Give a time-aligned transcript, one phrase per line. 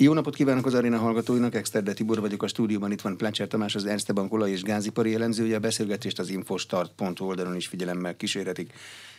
[0.00, 3.74] Jó napot kívánok az aréna hallgatóinak, Exterde Tibor vagyok a stúdióban, itt van Plecser Tamás,
[3.74, 8.72] az Erste Bank olaj- és gázipari elemzője, a beszélgetést az infostart.hu oldalon is figyelemmel kísérhetik.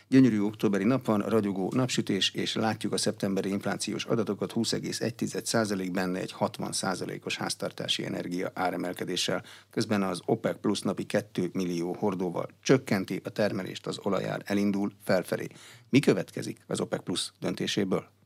[0.07, 6.35] Gyönyörű októberi nap van, ragyogó napsütés, és látjuk a szeptemberi inflációs adatokat 20,1% benne egy
[6.39, 9.43] 60%-os háztartási energia áremelkedéssel.
[9.69, 15.47] Közben az OPEC plusz napi 2 millió hordóval csökkenti a termelést, az olajár elindul felfelé.
[15.89, 18.18] Mi következik az OPEC plusz döntéséből?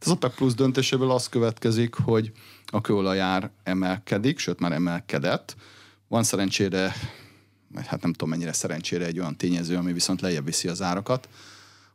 [0.00, 2.32] Az OPEC plusz döntéséből az következik, hogy
[2.66, 5.56] a kőolajár emelkedik, sőt már emelkedett.
[6.08, 6.94] Van szerencsére,
[7.74, 11.28] hát nem tudom mennyire szerencsére egy olyan tényező, ami viszont lejjebb viszi az árakat,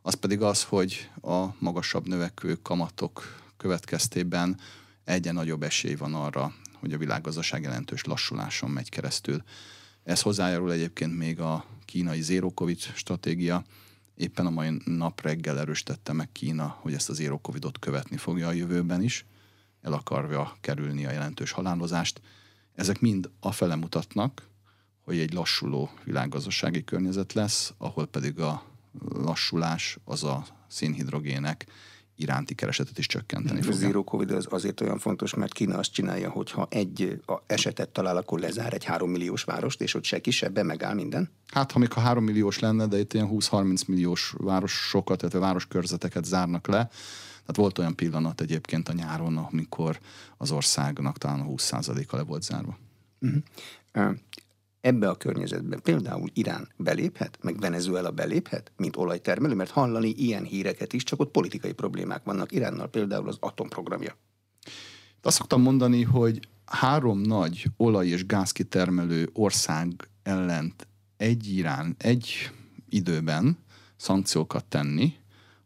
[0.02, 4.58] az pedig az, hogy a magasabb növekvő kamatok következtében
[5.04, 9.42] egyre nagyobb esély van arra, hogy a világgazdaság jelentős lassuláson megy keresztül.
[10.04, 13.64] Ez hozzájárul egyébként még a kínai zero covid stratégia,
[14.14, 18.48] Éppen a mai nap reggel erősítette meg Kína, hogy ezt az zero covidot követni fogja
[18.48, 19.26] a jövőben is,
[19.82, 22.20] el akarja kerülni a jelentős halálozást.
[22.74, 24.48] Ezek mind afele mutatnak,
[25.00, 28.62] hogy egy lassuló világgazdasági környezet lesz, ahol pedig a
[29.08, 31.66] lassulás az a szénhidrogének
[32.16, 33.76] iránti keresetet is csökkenteni fogja.
[33.76, 37.88] A zero covid az azért olyan fontos, mert Kína azt csinálja, hogy ha egy esetet
[37.88, 41.30] talál, akkor lezár egy három milliós várost, és ott se kisebben megáll minden?
[41.52, 46.24] Hát, ha még ha három milliós lenne, de itt ilyen 20-30 milliós városokat, tehát városkörzeteket
[46.24, 46.88] zárnak le,
[47.40, 49.98] tehát volt olyan pillanat egyébként a nyáron, amikor
[50.36, 52.78] az országnak talán a 20%-a le volt zárva.
[53.20, 53.42] Uh-huh
[54.84, 60.92] ebbe a környezetben például Irán beléphet, meg Venezuela beléphet, mint olajtermelő, mert hallani ilyen híreket
[60.92, 62.52] is, csak ott politikai problémák vannak.
[62.52, 64.16] Iránnal például az atomprogramja.
[65.22, 70.86] Azt szoktam mondani, hogy három nagy olaj- és gázkitermelő ország ellent
[71.16, 72.50] egy Irán, egy
[72.88, 73.58] időben
[73.96, 75.14] szankciókat tenni,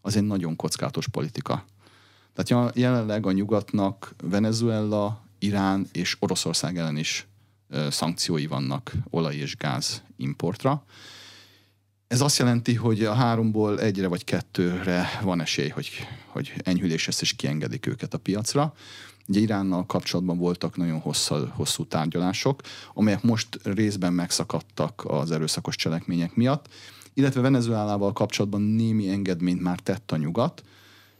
[0.00, 1.64] az egy nagyon kockátos politika.
[2.34, 7.28] Tehát jelenleg a nyugatnak Venezuela, Irán és Oroszország ellen is
[7.90, 10.84] szankciói vannak olaj és gáz importra.
[12.06, 15.90] Ez azt jelenti, hogy a háromból egyre vagy kettőre van esély, hogy,
[16.26, 18.74] hogy enyhülés lesz és kiengedik őket a piacra.
[19.26, 22.60] Ugye Iránnal kapcsolatban voltak nagyon hosszú, hosszú tárgyalások,
[22.94, 26.68] amelyek most részben megszakadtak az erőszakos cselekmények miatt,
[27.14, 30.62] illetve Venezuelával kapcsolatban némi engedményt már tett a nyugat,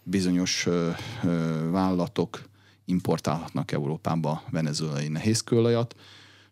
[0.03, 0.91] bizonyos ö,
[1.25, 2.43] ö, vállalatok
[2.85, 5.95] importálhatnak Európába venezuelai nehézkőolajat,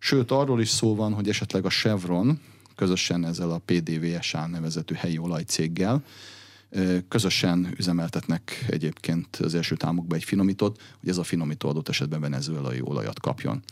[0.07, 2.41] Sőt, arról is szó van, hogy esetleg a Chevron
[2.77, 6.05] közösen ezzel a PDVSA nevezetű helyi olajcéggel
[7.09, 12.81] közösen üzemeltetnek egyébként az első támokba egy finomítót, hogy ez a finomító adott esetben venezuelai
[12.81, 13.63] olajat kapjon.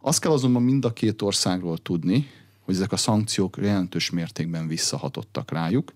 [0.00, 5.50] Azt kell azonban mind a két országról tudni, hogy ezek a szankciók jelentős mértékben visszahatottak
[5.50, 5.92] rájuk.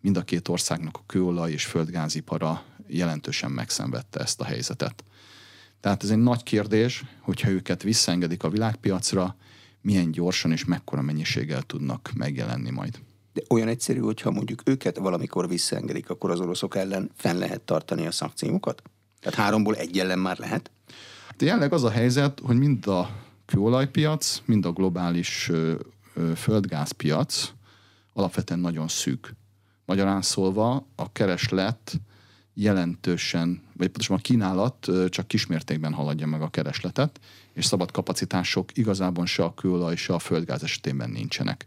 [0.00, 5.04] Mind a két országnak a kőolaj és földgázipara jelentősen megszenvedte ezt a helyzetet.
[5.86, 9.36] Tehát ez egy nagy kérdés, hogyha őket visszaengedik a világpiacra,
[9.80, 12.98] milyen gyorsan és mekkora mennyiséggel tudnak megjelenni majd.
[13.32, 18.06] De olyan egyszerű, hogyha mondjuk őket valamikor visszaengedik, akkor az oroszok ellen fenn lehet tartani
[18.06, 18.82] a szankciókat?
[19.20, 20.70] Tehát háromból egy ellen már lehet?
[21.36, 23.10] De jelenleg az a helyzet, hogy mind a
[23.44, 25.50] kőolajpiac, mind a globális
[26.36, 27.52] földgázpiac
[28.12, 29.34] alapvetően nagyon szűk.
[29.84, 32.00] Magyarán szólva a kereslet
[32.58, 37.20] jelentősen, vagy pontosan a kínálat csak kismértékben haladja meg a keresletet,
[37.52, 41.66] és szabad kapacitások igazából se a kőolaj, se a földgáz esetében nincsenek.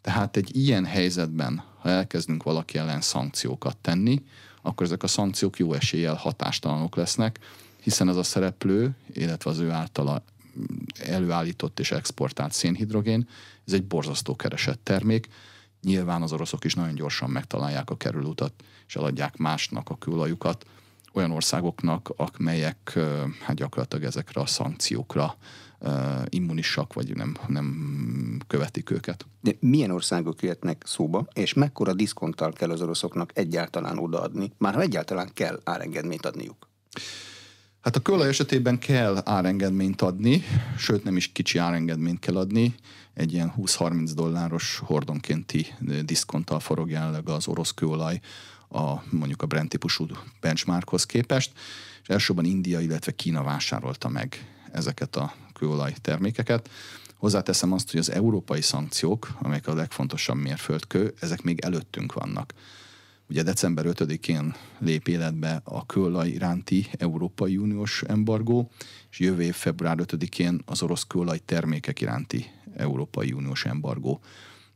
[0.00, 4.22] Tehát egy ilyen helyzetben, ha elkezdünk valaki ellen szankciókat tenni,
[4.62, 7.38] akkor ezek a szankciók jó eséllyel hatástalanok lesznek,
[7.82, 10.24] hiszen ez a szereplő, illetve az ő általa
[10.98, 13.28] előállított és exportált szénhidrogén,
[13.66, 15.28] ez egy borzasztó keresett termék,
[15.84, 18.52] Nyilván az oroszok is nagyon gyorsan megtalálják a kerülőutat,
[18.88, 20.66] és eladják másnak a kőolajukat,
[21.12, 22.98] olyan országoknak, amelyek
[23.40, 25.36] hát gyakorlatilag ezekre a szankciókra
[26.28, 29.26] immunisak, vagy nem, nem követik őket.
[29.40, 34.80] De milyen országok jöhetnek szóba, és mekkora diszkonttal kell az oroszoknak egyáltalán odaadni, már ha
[34.80, 36.68] egyáltalán kell árengedményt adniuk?
[37.80, 40.42] Hát a kőolaj esetében kell árengedményt adni,
[40.76, 42.74] sőt nem is kicsi árengedményt kell adni,
[43.14, 45.66] egy ilyen 20-30 dolláros hordonkénti
[46.04, 48.20] diszkonttal forog jelenleg az orosz kőolaj
[48.74, 50.06] a mondjuk a Brent típusú
[50.40, 51.52] benchmarkhoz képest,
[52.02, 56.70] és elsősorban India, illetve Kína vásárolta meg ezeket a kőolaj termékeket.
[57.16, 62.52] Hozzáteszem azt, hogy az európai szankciók, amelyek a legfontosabb mérföldkő, ezek még előttünk vannak.
[63.28, 68.70] Ugye december 5-én lép életbe a kőolaj iránti Európai Uniós embargó,
[69.10, 74.20] és jövő év február 5-én az orosz kőolaj termékek iránti Európai Uniós embargó.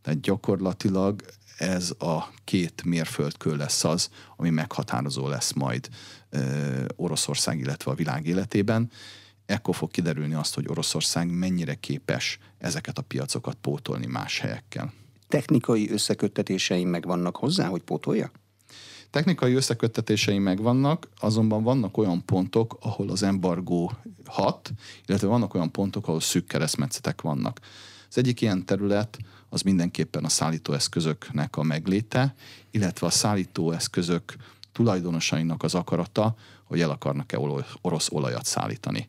[0.03, 1.23] Tehát gyakorlatilag
[1.59, 5.89] ez a két mérföldkő lesz az, ami meghatározó lesz majd
[6.31, 8.91] ö, Oroszország, illetve a világ életében.
[9.47, 14.93] Ekkor fog kiderülni azt, hogy Oroszország mennyire képes ezeket a piacokat pótolni más helyekkel.
[15.29, 18.31] Technikai összeköttetéseim megvannak hozzá, hogy pótolja?
[19.11, 23.93] Technikai összeköttetéseim megvannak, azonban vannak olyan pontok, ahol az embargó
[24.25, 24.73] hat,
[25.07, 27.61] illetve vannak olyan pontok, ahol szűk keresztmetszetek vannak.
[28.09, 29.19] Az egyik ilyen terület
[29.49, 32.35] az mindenképpen a szállítóeszközöknek a megléte,
[32.71, 34.37] illetve a szállítóeszközök
[34.73, 37.39] tulajdonosainak az akarata, hogy el akarnak-e
[37.81, 39.09] orosz olajat szállítani.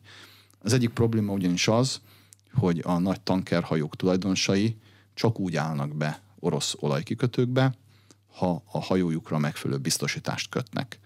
[0.58, 2.00] Az egyik probléma ugyanis az,
[2.52, 4.76] hogy a nagy tankerhajók tulajdonosai
[5.14, 7.74] csak úgy állnak be orosz olajkikötőkbe,
[8.32, 10.98] ha a hajójukra megfelelő biztosítást kötnek.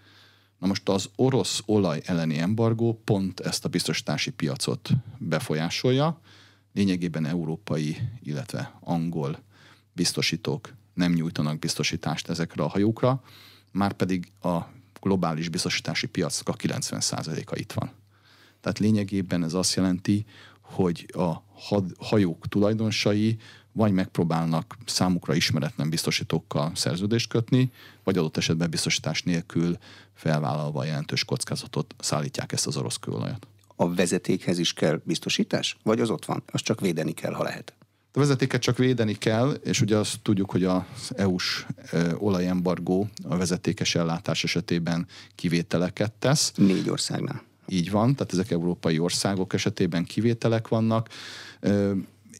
[0.59, 6.19] Na most az orosz olaj elleni embargó pont ezt a biztosítási piacot befolyásolja,
[6.75, 9.39] lényegében európai, illetve angol
[9.93, 13.23] biztosítók nem nyújtanak biztosítást ezekre a hajókra,
[13.71, 14.57] már pedig a
[15.01, 17.91] globális biztosítási piacnak a 90%-a itt van.
[18.61, 20.25] Tehát lényegében ez azt jelenti,
[20.61, 21.33] hogy a
[21.99, 23.37] hajók tulajdonosai
[23.71, 27.71] vagy megpróbálnak számukra ismeretlen biztosítókkal szerződést kötni,
[28.03, 29.77] vagy adott esetben biztosítás nélkül
[30.13, 33.47] felvállalva jelentős kockázatot szállítják ezt az orosz kőolajat.
[33.75, 35.77] A vezetékhez is kell biztosítás?
[35.83, 36.43] Vagy az ott van?
[36.51, 37.73] Azt csak védeni kell, ha lehet.
[38.11, 41.65] A vezetéket csak védeni kell, és ugye azt tudjuk, hogy az EU-s
[42.17, 46.51] olajembargó a vezetékes ellátás esetében kivételeket tesz.
[46.55, 47.43] Négy országnál.
[47.67, 51.09] Így van, tehát ezek európai országok esetében kivételek vannak.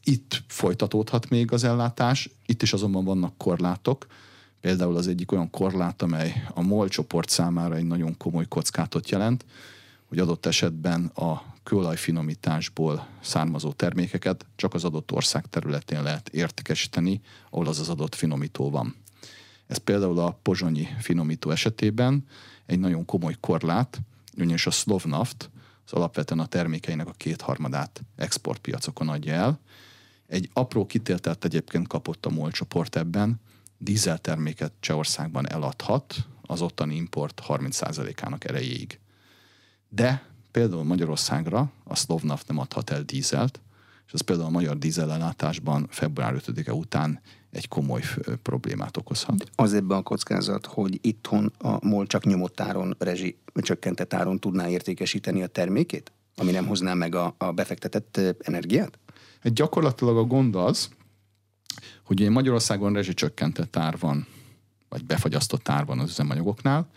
[0.04, 4.06] Itt folytatódhat még az ellátás, itt is azonban vannak korlátok.
[4.60, 9.44] Például az egyik olyan korlát, amely a MOL csoport számára egy nagyon komoly kockátot jelent,
[10.08, 17.20] hogy adott esetben a kőolajfinomításból származó termékeket csak az adott ország területén lehet értékesíteni,
[17.50, 18.94] ahol az az adott finomító van.
[19.66, 22.24] Ez például a pozsonyi finomító esetében
[22.66, 24.00] egy nagyon komoly korlát,
[24.36, 25.50] ugyanis a Slovnaft
[25.84, 29.60] az alapvetően a termékeinek a kétharmadát exportpiacokon adja el.
[30.26, 33.40] Egy apró kitéltelt egyébként kapott a MOL csoport ebben,
[33.78, 39.00] dízelterméket Csehországban eladhat az ottani import 30%-ának erejéig.
[39.96, 43.60] De például Magyarországra a Slovnaft nem adhat el dízelt,
[44.06, 47.20] és ez például a magyar dízelellátásban február 5-e után
[47.50, 48.02] egy komoly
[48.42, 49.50] problémát okozhat.
[49.54, 54.68] Az ebben a kockázat, hogy itthon a MOL csak nyomott áron, rezsi csökkentett áron tudná
[54.68, 58.98] értékesíteni a termékét, ami nem hozná meg a, a befektetett energiát?
[59.42, 60.90] Egy gyakorlatilag a gond az,
[62.04, 64.26] hogy Magyarországon rezsicsökkentett ár van,
[64.88, 66.88] vagy befagyasztott ár van az üzemanyagoknál,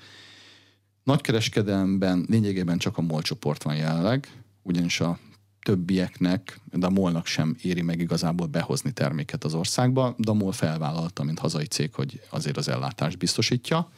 [1.04, 5.19] Nagykereskedelemben lényegében csak a MOL csoport van jelenleg, ugyanis a
[5.62, 10.51] többieknek, de a MOL-nak sem éri meg igazából behozni terméket az országba, de a MOL
[10.51, 13.92] felvállalta, mint hazai cég, hogy azért az ellátást biztosítja.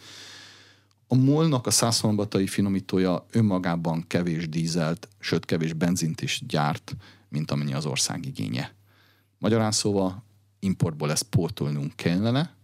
[1.07, 6.95] A MOL-nak a százszombatai finomítója önmagában kevés dízelt, sőt kevés benzint is gyárt,
[7.29, 8.73] mint amennyi az ország igénye.
[9.37, 10.23] Magyarán szóval
[10.59, 12.55] importból ezt pótolnunk kellene.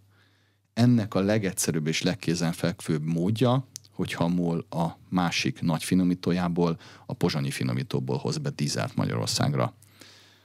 [0.72, 3.66] Ennek a legegyszerűbb és legkézenfekvőbb módja
[3.98, 9.74] hogyha MOL a másik nagy finomítójából, a pozsonyi finomítóból hoz be dízelt Magyarországra.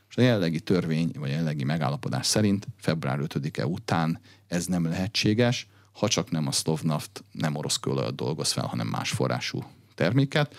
[0.10, 5.68] És a jelenlegi törvény, vagy a jelenlegi megállapodás szerint február 5-e után ez nem lehetséges,
[5.92, 9.64] ha csak nem a Slovnaft nem orosz kőolajat dolgoz fel, hanem más forrású
[9.96, 10.56] terméket.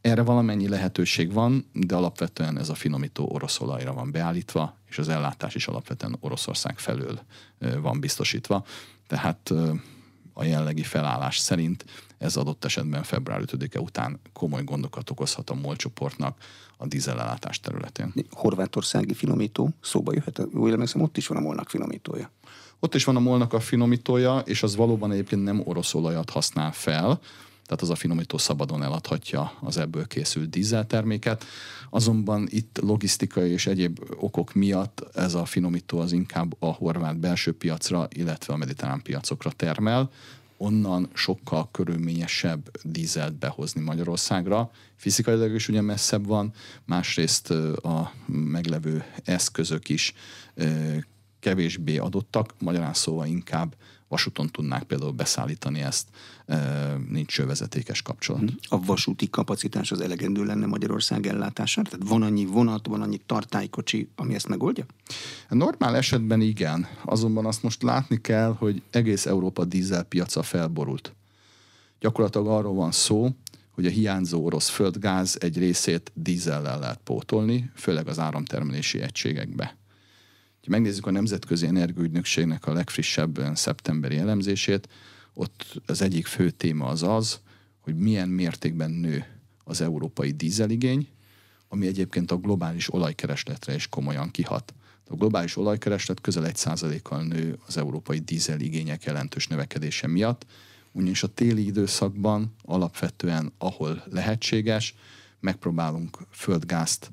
[0.00, 5.08] Erre valamennyi lehetőség van, de alapvetően ez a finomító orosz olajra van beállítva, és az
[5.08, 7.20] ellátás is alapvetően Oroszország felől
[7.58, 8.64] van biztosítva.
[9.06, 9.52] Tehát
[10.38, 11.84] a jelenlegi felállás szerint
[12.18, 16.38] ez adott esetben február 5-e után komoly gondokat okozhat a MOL csoportnak
[16.76, 18.12] a dízelellátás területén.
[18.30, 20.40] Horvátországi finomító szóba jöhet?
[20.54, 22.30] Úgy emlékszem, ott is van a molnak finomítója.
[22.78, 26.72] Ott is van a molnak a finomítója, és az valóban egyébként nem orosz olajat használ
[26.72, 27.20] fel,
[27.68, 31.44] tehát az a finomító szabadon eladhatja az ebből készült dízelterméket.
[31.90, 37.52] Azonban itt logisztikai és egyéb okok miatt ez a finomító az inkább a horvát belső
[37.52, 40.10] piacra, illetve a mediterrán piacokra termel,
[40.56, 44.70] onnan sokkal körülményesebb dízelt behozni Magyarországra.
[44.96, 46.52] Fizikailag is ugye messzebb van,
[46.84, 50.14] másrészt a meglevő eszközök is
[51.40, 53.74] kevésbé adottak, magyarán szóval inkább
[54.08, 56.08] vasúton tudnák például beszállítani ezt,
[57.08, 58.42] nincs vezetékes kapcsolat.
[58.68, 61.90] A vasúti kapacitás az elegendő lenne Magyarország ellátására?
[61.90, 64.86] Tehát van annyi vonat, van annyi tartálykocsi, ami ezt megoldja?
[65.48, 71.14] Normál esetben igen, azonban azt most látni kell, hogy egész Európa dízelpiaca felborult.
[72.00, 73.28] Gyakorlatilag arról van szó,
[73.70, 79.77] hogy a hiányzó orosz földgáz egy részét dízellel lehet pótolni, főleg az áramtermelési egységekbe.
[80.68, 84.88] Ha megnézzük a Nemzetközi Energiaügynökségnek a legfrissebb szeptemberi elemzését,
[85.34, 87.40] ott az egyik fő téma az az,
[87.80, 89.24] hogy milyen mértékben nő
[89.64, 91.08] az európai dízeligény,
[91.68, 94.74] ami egyébként a globális olajkeresletre is komolyan kihat.
[95.06, 100.46] A globális olajkereslet közel 1%-kal nő az európai dízeligények jelentős növekedése miatt,
[100.92, 104.94] ugyanis a téli időszakban alapvetően, ahol lehetséges,
[105.40, 107.10] megpróbálunk földgázt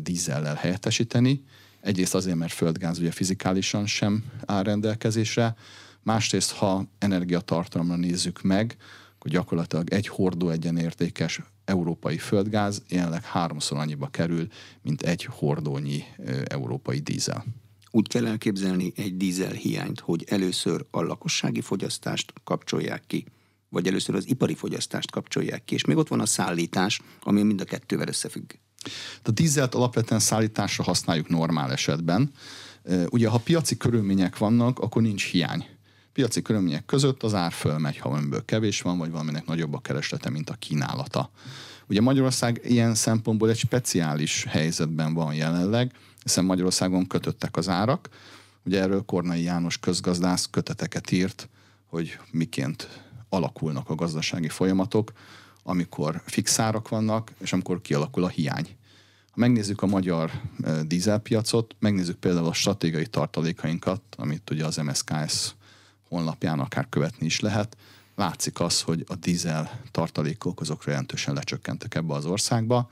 [0.00, 1.44] dízellel helyettesíteni.
[1.84, 5.56] Egyrészt azért, mert földgáz ugye fizikálisan sem áll rendelkezésre,
[6.02, 8.76] másrészt, ha energiatartalomra nézzük meg,
[9.14, 14.46] akkor gyakorlatilag egy hordó egyenértékes európai földgáz jelenleg háromszor annyiba kerül,
[14.82, 16.04] mint egy hordónyi
[16.44, 17.44] európai dízel.
[17.90, 23.24] Úgy kell elképzelni egy dízel hiányt, hogy először a lakossági fogyasztást kapcsolják ki,
[23.68, 27.60] vagy először az ipari fogyasztást kapcsolják ki, és még ott van a szállítás, ami mind
[27.60, 28.52] a kettővel összefügg.
[29.22, 32.30] A dízelt alapvetően szállításra használjuk normál esetben.
[33.08, 35.66] Ugye, ha piaci körülmények vannak, akkor nincs hiány.
[36.12, 40.30] Piaci körülmények között az ár fölmegy, ha valamiből kevés van, vagy valaminek nagyobb a kereslete,
[40.30, 41.30] mint a kínálata.
[41.86, 48.08] Ugye Magyarország ilyen szempontból egy speciális helyzetben van jelenleg, hiszen Magyarországon kötöttek az árak.
[48.64, 51.48] Ugye erről Kornai János közgazdász köteteket írt,
[51.86, 55.12] hogy miként alakulnak a gazdasági folyamatok,
[55.66, 58.66] amikor fix árak vannak, és amikor kialakul a hiány.
[59.30, 60.30] Ha megnézzük a magyar
[60.62, 65.54] e, dízelpiacot, megnézzük például a stratégiai tartalékainkat, amit ugye az MSKS
[66.08, 67.76] honlapján akár követni is lehet,
[68.14, 72.90] látszik az, hogy a dízel tartalékok azok jelentősen lecsökkentek ebbe az országba,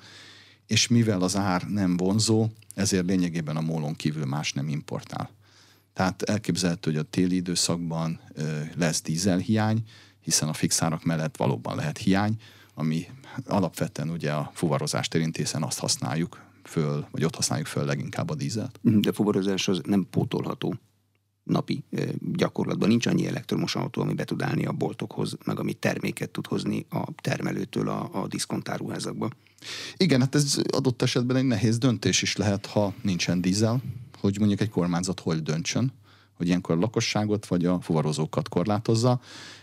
[0.67, 5.31] és mivel az ár nem vonzó, ezért lényegében a mólon kívül más nem importál.
[5.93, 8.21] Tehát elképzelhető, hogy a téli időszakban
[8.77, 9.83] lesz dízelhiány,
[10.21, 12.37] hiszen a fixárak mellett valóban lehet hiány,
[12.75, 13.07] ami
[13.47, 18.35] alapvetően ugye a fuvarozást érinti, hiszen azt használjuk föl, vagy ott használjuk föl leginkább a
[18.35, 18.79] dízelt.
[18.83, 20.75] De fuvarozás az nem pótolható
[21.43, 21.85] napi
[22.33, 22.89] gyakorlatban.
[22.89, 26.87] Nincs annyi elektromos autó, ami be tud állni a boltokhoz, meg ami terméket tud hozni
[26.91, 29.31] a termelőtől a, a diszkontáruházakba.
[29.97, 33.83] Igen, hát ez adott esetben egy nehéz döntés is lehet, ha nincsen dízel,
[34.21, 35.93] hogy mondjuk egy kormányzat hol döntsön,
[36.33, 39.21] hogy ilyenkor a lakosságot vagy a fuvarozókat korlátozza.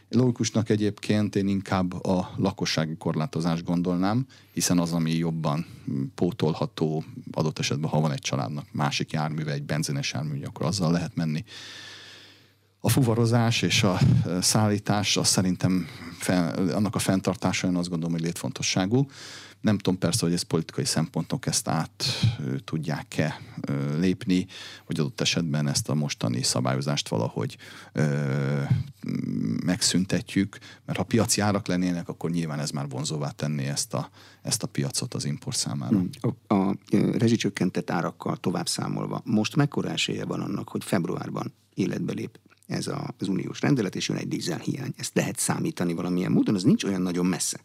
[0.09, 5.65] Logikusnak egyébként én inkább a lakossági korlátozást gondolnám, hiszen az, ami jobban
[6.15, 11.15] pótolható adott esetben, ha van egy családnak másik járműve, egy benzines jármű, akkor azzal lehet
[11.15, 11.43] menni.
[12.79, 13.99] A fuvarozás és a
[14.41, 15.87] szállítás, az szerintem
[16.17, 19.07] fel, annak a fenntartása, én azt gondolom, hogy létfontosságú.
[19.61, 22.03] Nem tudom persze, hogy ez politikai szempontok ezt át
[22.63, 23.41] tudják-e
[23.97, 24.47] lépni,
[24.85, 27.57] hogy adott esetben ezt a mostani szabályozást valahogy
[29.65, 34.09] megszüntetjük, mert ha piaci árak lennének, akkor nyilván ez már vonzóvá tenné ezt a,
[34.41, 35.97] ezt a piacot az import számára.
[35.97, 36.09] Hmm.
[36.47, 36.75] A, a
[37.17, 43.13] rezsicsökkentett árakkal tovább számolva, most mekkora esélye van annak, hogy februárban életbe lép ez a,
[43.19, 44.93] az uniós rendelet, és jön egy dízelhiány.
[44.97, 47.59] Ezt lehet számítani valamilyen módon, az nincs olyan nagyon messze.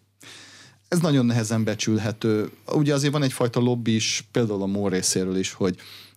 [0.89, 2.51] Ez nagyon nehezen becsülhető.
[2.73, 5.77] Ugye azért van egyfajta lobby is, például a MOL részéről is, hogy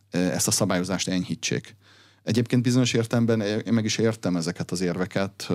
[0.09, 1.75] e, ezt a szabályozást enyhítsék.
[2.27, 5.47] Egyébként bizonyos értelemben én meg is értem ezeket az érveket.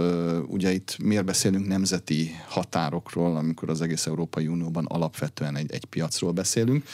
[0.47, 6.33] Ugye itt miért beszélünk nemzeti határokról, amikor az egész Európai Unióban alapvetően egy, egy piacról
[6.33, 6.85] beszélünk.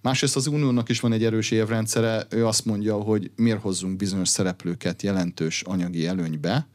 [0.00, 4.28] Másrészt az Uniónak is van egy erős évrendszere, ő azt mondja, hogy miért hozzunk bizonyos
[4.28, 6.68] szereplőket jelentős anyagi előnybe,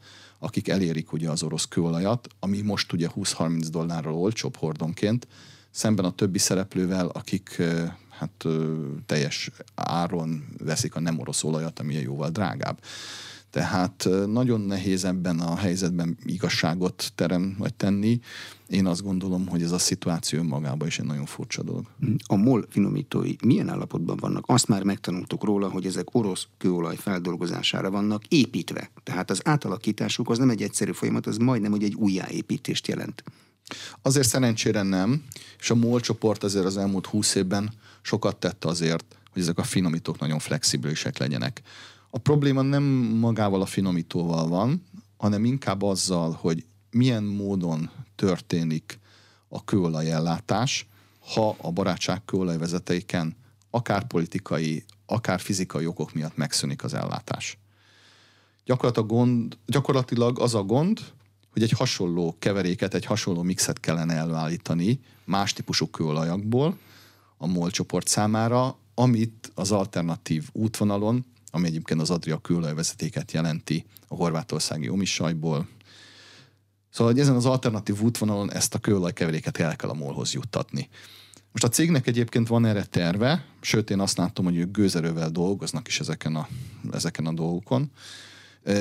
[0.46, 5.26] akik elérik ugye az orosz kőolajat, ami most ugye 20-30 dollárral olcsóbb hordonként,
[5.70, 7.62] szemben a többi szereplővel, akik
[8.10, 8.44] hát
[9.06, 12.80] teljes áron veszik a nem orosz olajat, ami jóval drágább.
[13.50, 18.20] Tehát nagyon nehéz ebben a helyzetben igazságot terem vagy tenni.
[18.68, 21.86] Én azt gondolom, hogy ez a szituáció magában is egy nagyon furcsa dolog.
[22.26, 24.44] A MOL finomítói milyen állapotban vannak?
[24.46, 28.90] Azt már megtanultuk róla, hogy ezek orosz kőolaj feldolgozására vannak építve.
[29.02, 33.24] Tehát az átalakításuk az nem egy egyszerű folyamat, az majdnem, hogy egy újjáépítést jelent.
[34.02, 35.22] Azért szerencsére nem,
[35.58, 37.72] és a MOL csoport azért az elmúlt húsz évben
[38.02, 41.62] sokat tett azért, hogy ezek a finomítók nagyon flexibilisek legyenek.
[42.16, 42.82] A probléma nem
[43.20, 44.82] magával a finomítóval van,
[45.16, 48.98] hanem inkább azzal, hogy milyen módon történik
[49.48, 50.88] a kőolajellátás,
[51.34, 53.36] ha a barátság kőolajvezeteiken
[53.70, 57.58] akár politikai, akár fizikai okok miatt megszűnik az ellátás.
[58.64, 61.00] Gyakorlatilag, gond, gyakorlatilag az a gond,
[61.52, 66.78] hogy egy hasonló keveréket, egy hasonló mixet kellene előállítani más típusú kőolajakból
[67.36, 71.24] a MOL csoport számára, amit az alternatív útvonalon
[71.56, 75.68] ami egyébként az Adria kőolajvezetéket jelenti a horvátországi omisajból.
[76.90, 80.88] Szóval, hogy ezen az alternatív útvonalon ezt a kőolajkeveréket el kell a molhoz juttatni.
[81.52, 85.88] Most a cégnek egyébként van erre terve, sőt én azt látom, hogy ők gőzerővel dolgoznak
[85.88, 86.48] is ezeken a,
[86.92, 87.90] ezeken a dolgokon.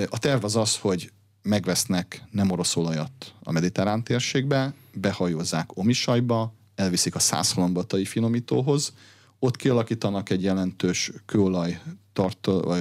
[0.10, 7.16] A terv az az, hogy megvesznek nem orosz olajat a mediterrán térségbe, behajózzák Omisajba, elviszik
[7.16, 8.94] a százhalombatai finomítóhoz,
[9.40, 11.82] ott kialakítanak egy jelentős kőolaj
[12.16, 12.76] tartó,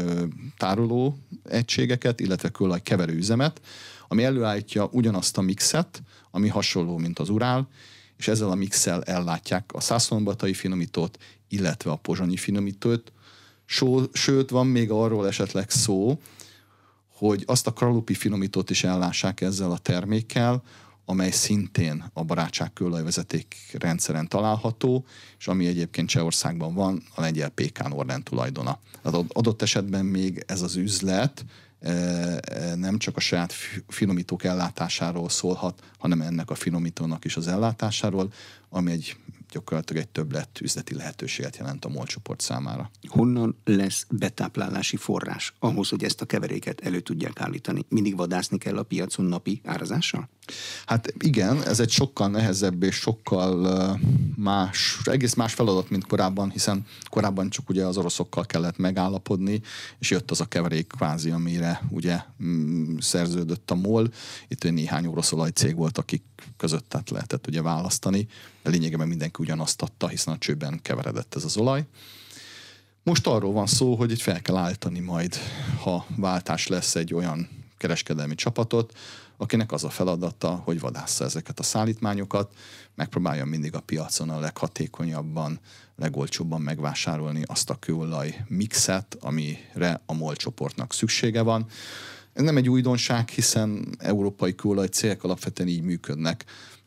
[0.57, 3.61] tároló egységeket, illetve kőolaj keverőüzemet,
[4.09, 7.69] ami előállítja ugyanazt a mixet, ami hasonló, mint az urál,
[8.17, 13.13] és ezzel a mixel ellátják a százszombatai finomítót, illetve a pozsonyi finomítót.
[14.13, 16.21] Sőt, van még arról esetleg szó,
[17.09, 20.63] hogy azt a kralupi finomítót is ellássák ezzel a termékkel,
[21.05, 25.05] amely szintén a barátságkőolajvezeték rendszeren található,
[25.39, 28.79] és ami egyébként Csehországban van, a lengyel PK Norden tulajdona.
[29.03, 31.45] Tehát adott esetben még ez az üzlet
[32.75, 33.53] nem csak a saját
[33.89, 38.33] finomítók ellátásáról szólhat, hanem ennek a finomítónak is az ellátásáról,
[38.69, 39.17] ami egy
[39.55, 42.91] gyakorlatilag egy többlet üzleti lehetőséget jelent a MOL csoport számára.
[43.09, 47.85] Honnan lesz betáplálási forrás ahhoz, hogy ezt a keveréket elő tudják állítani?
[47.89, 50.29] Mindig vadászni kell a piacon napi árazással?
[50.87, 53.99] Hát igen, ez egy sokkal nehezebb és sokkal
[54.37, 59.61] más, egész más feladat, mint korábban, hiszen korábban csak ugye az oroszokkal kellett megállapodni,
[59.99, 64.09] és jött az a keverék kvázi, amire ugye mm, szerződött a MOL.
[64.49, 66.23] Itt néhány orosz olajcég volt, akik
[66.57, 68.29] között tehát lehetett ugye választani,
[68.69, 71.87] lényegében mindenki ugyanazt adta, hiszen a csőben keveredett ez az olaj.
[73.03, 75.37] Most arról van szó, hogy itt fel kell állítani majd,
[75.83, 78.93] ha váltás lesz egy olyan kereskedelmi csapatot,
[79.37, 82.55] akinek az a feladata, hogy vadásza ezeket a szállítmányokat,
[82.95, 85.61] megpróbálja mindig a piacon a leghatékonyabban,
[85.97, 91.67] legolcsóbban megvásárolni azt a kőolaj mixet, amire a MOL csoportnak szüksége van.
[92.33, 96.45] Ez nem egy újdonság, hiszen európai kőolaj cégek alapvetően így működnek,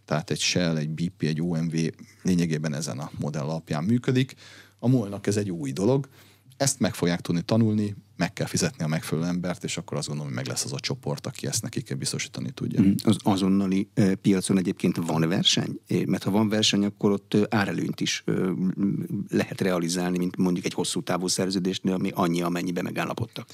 [0.07, 1.75] tehát egy Shell, egy BP, egy OMV
[2.21, 4.33] lényegében ezen a modell alapján működik.
[4.79, 6.07] A molnak ez egy új dolog,
[6.57, 10.33] ezt meg fogják tudni tanulni, meg kell fizetni a megfelelő embert, és akkor azt gondolom,
[10.33, 12.81] hogy meg lesz az a csoport, aki ezt nekik biztosítani tudja.
[12.81, 13.89] Mm, az azonnali
[14.21, 15.79] piacon egyébként van verseny?
[16.05, 18.23] Mert ha van verseny, akkor ott árelőnyt is
[19.29, 23.47] lehet realizálni, mint mondjuk egy hosszú távú szerződésnél, ami annyi, amennyibe megállapodtak.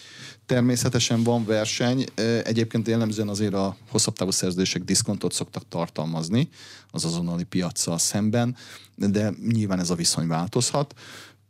[0.45, 2.05] Természetesen van verseny.
[2.43, 6.49] Egyébként jellemzően azért a hosszabb távú szerződések diszkontot szoktak tartalmazni
[6.91, 8.55] az azonnali piacsal szemben,
[8.95, 10.93] de nyilván ez a viszony változhat.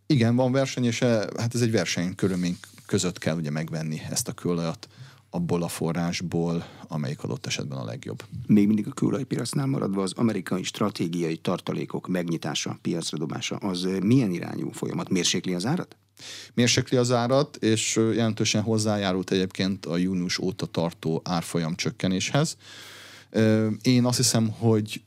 [0.07, 0.99] Igen, van verseny, és
[1.37, 4.87] hát ez egy verseny körülmény között kell ugye megvenni ezt a kőolajat
[5.29, 8.23] abból a forrásból, amelyik adott esetben a legjobb.
[8.47, 14.71] Még mindig a kőolajpiacnál maradva az amerikai stratégiai tartalékok megnyitása, piacra dobása, az milyen irányú
[14.71, 15.09] folyamat?
[15.09, 15.97] Mérsékli az árat?
[16.53, 22.57] Mérsékli az árat, és jelentősen hozzájárult egyébként a június óta tartó árfolyam csökkenéshez.
[23.81, 25.01] Én azt hiszem, hogy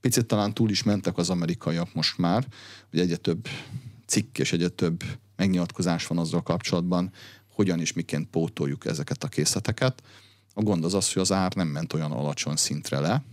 [0.00, 2.46] picit talán túl is mentek az amerikaiak most már,
[2.90, 3.48] hogy egyre több
[4.10, 5.02] cikk és egyre több
[5.36, 7.12] megnyilatkozás van azzal kapcsolatban,
[7.54, 10.02] hogyan és miként pótoljuk ezeket a készleteket.
[10.54, 13.24] A gond az az, hogy az ár nem ment olyan alacsony szintre le,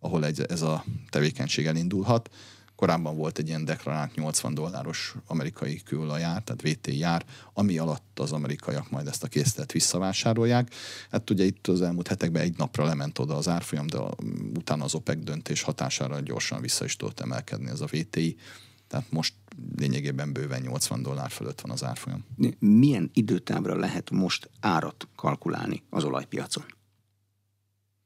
[0.00, 2.30] ahol egy, ez a tevékenység elindulhat.
[2.76, 8.32] Korábban volt egy ilyen deklarált 80 dolláros amerikai kőolajár, tehát VT jár, ami alatt az
[8.32, 10.74] amerikaiak majd ezt a készletet visszavásárolják.
[11.10, 13.98] Hát ugye itt az elmúlt hetekben egy napra lement oda az árfolyam, de
[14.56, 18.36] utána az OPEC döntés hatására gyorsan vissza is tudott emelkedni ez a VTI.
[18.90, 19.34] Tehát most
[19.76, 22.24] lényegében bőven 80 dollár fölött van az árfolyam.
[22.58, 26.64] Milyen időtávra lehet most árat kalkulálni az olajpiacon?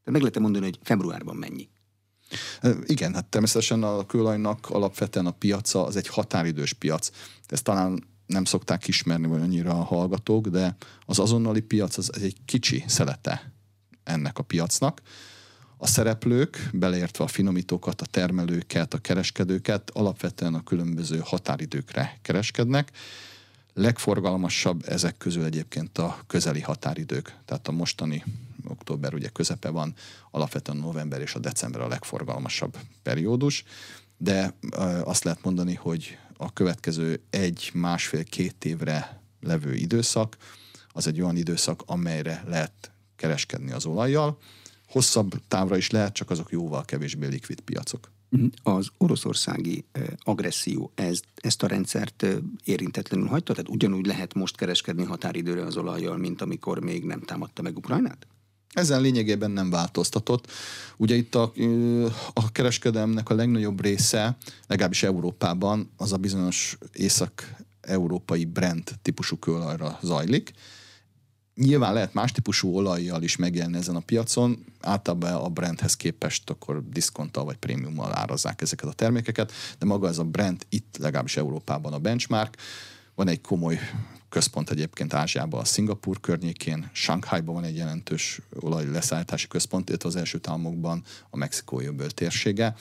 [0.05, 1.68] De meg lehet mondani, hogy februárban mennyi?
[2.85, 7.11] Igen, hát természetesen a kőolajnak alapvetően a piaca az egy határidős piac.
[7.47, 12.37] Ezt talán nem szokták ismerni vagy annyira a hallgatók, de az azonnali piac az, egy
[12.44, 13.53] kicsi szelete
[14.03, 15.03] ennek a piacnak
[15.76, 22.90] a szereplők, beleértve a finomítókat, a termelőket, a kereskedőket alapvetően a különböző határidőkre kereskednek.
[23.74, 27.37] Legforgalmasabb ezek közül egyébként a közeli határidők.
[27.44, 28.24] Tehát a mostani
[28.68, 29.94] október ugye közepe van,
[30.30, 33.64] alapvetően november és a december a legforgalmasabb periódus,
[34.16, 34.54] de
[35.04, 40.37] azt lehet mondani, hogy a következő egy, másfél, két évre levő időszak,
[40.88, 44.38] az egy olyan időszak, amelyre lehet kereskedni az olajjal,
[44.94, 48.11] hosszabb távra is lehet, csak azok jóval kevésbé likvid piacok.
[48.28, 48.46] Mhm.
[48.62, 49.85] Az oroszországi
[50.18, 52.26] agresszió ez, ezt a rendszert
[52.64, 53.52] érintetlenül hagyta?
[53.52, 58.26] Tehát ugyanúgy lehet most kereskedni határidőre az olajjal, mint amikor még nem támadta meg Ukrajnát?
[58.72, 60.50] Ezen lényegében nem változtatott.
[60.96, 61.52] Ugye itt a,
[62.33, 70.52] a kereskedelmnek a legnagyobb része, legalábbis Európában, az a bizonyos észak-európai Brent típusú kőolajra zajlik.
[71.54, 76.88] Nyilván lehet más típusú olajjal is megjelenni ezen a piacon, általában a brandhez képest akkor
[76.88, 81.92] diszkonttal vagy prémiummal árazzák ezeket a termékeket, de maga ez a brand itt legalábbis Európában
[81.92, 82.56] a benchmark.
[83.14, 83.78] Van egy komoly
[84.28, 90.16] központ egyébként Ázsiában, a Szingapur környékén, Shanghaiban van egy jelentős olaj leszállítási központ, illetve az
[90.16, 92.74] első államokban a Mexikói öböl térsége,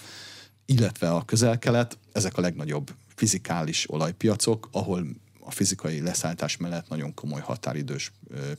[0.66, 5.06] illetve a közel-kelet, ezek a legnagyobb fizikális olajpiacok, ahol
[5.46, 8.12] a fizikai leszállítás mellett nagyon komoly határidős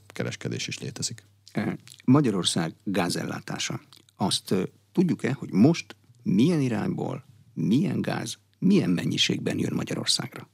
[0.07, 1.27] kereskedés is létezik.
[2.05, 3.81] Magyarország gázellátása.
[4.17, 4.55] Azt
[4.93, 10.49] tudjuk-e, hogy most milyen irányból, milyen gáz, milyen mennyiségben jön Magyarországra?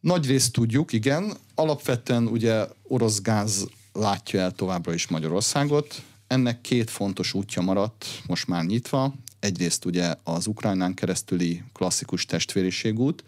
[0.00, 1.32] Nagy részt tudjuk, igen.
[1.54, 6.02] Alapvetően ugye orosz gáz látja el továbbra is Magyarországot.
[6.26, 9.14] Ennek két fontos útja maradt most már nyitva.
[9.38, 13.24] Egyrészt ugye az Ukrajnán keresztüli klasszikus testvériségút,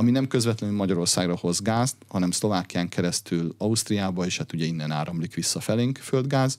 [0.00, 5.34] ami nem közvetlenül Magyarországra hoz gázt, hanem Szlovákián keresztül Ausztriába, és hát ugye innen áramlik
[5.34, 6.58] vissza felénk földgáz,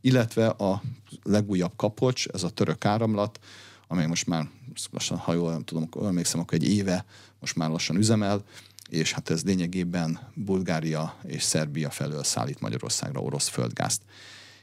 [0.00, 0.82] illetve a
[1.22, 3.40] legújabb kapocs, ez a török áramlat,
[3.88, 4.48] amely most már
[4.90, 7.04] lassan, ha jól nem tudom, emlékszem, akkor egy éve
[7.40, 8.44] most már lassan üzemel,
[8.88, 14.02] és hát ez lényegében Bulgária és Szerbia felől szállít Magyarországra orosz földgázt.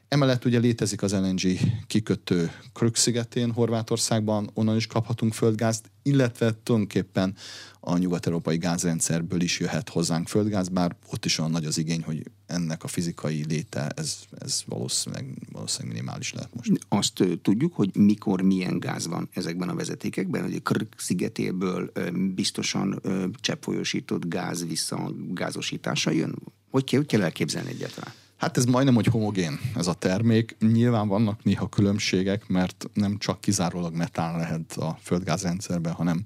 [0.10, 1.42] Emellett ugye létezik az LNG
[1.88, 7.36] kikötő Krük szigetén Horvátországban, onnan is kaphatunk földgázt, illetve tulajdonképpen
[7.80, 12.24] a nyugat-európai gázrendszerből is jöhet hozzánk földgáz, bár ott is olyan nagy az igény, hogy
[12.46, 16.72] ennek a fizikai léte, ez, ez valószínűleg, valószínűleg minimális lehet most.
[16.88, 21.92] Azt tudjuk, hogy mikor milyen gáz van ezekben a vezetékekben, hogy a Krk szigetéből
[22.36, 23.02] biztosan
[23.40, 26.36] cseppfolyósított gáz vissza gázosítása jön?
[26.70, 28.14] Hogy kell, hogy kell elképzelni egyáltalán?
[28.38, 30.56] Hát ez majdnem, hogy homogén ez a termék.
[30.60, 36.26] Nyilván vannak néha különbségek, mert nem csak kizárólag metán lehet a földgázrendszerben, hanem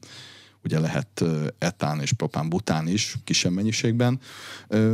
[0.63, 1.24] ugye lehet
[1.58, 4.19] etán és propán bután is kisebb mennyiségben,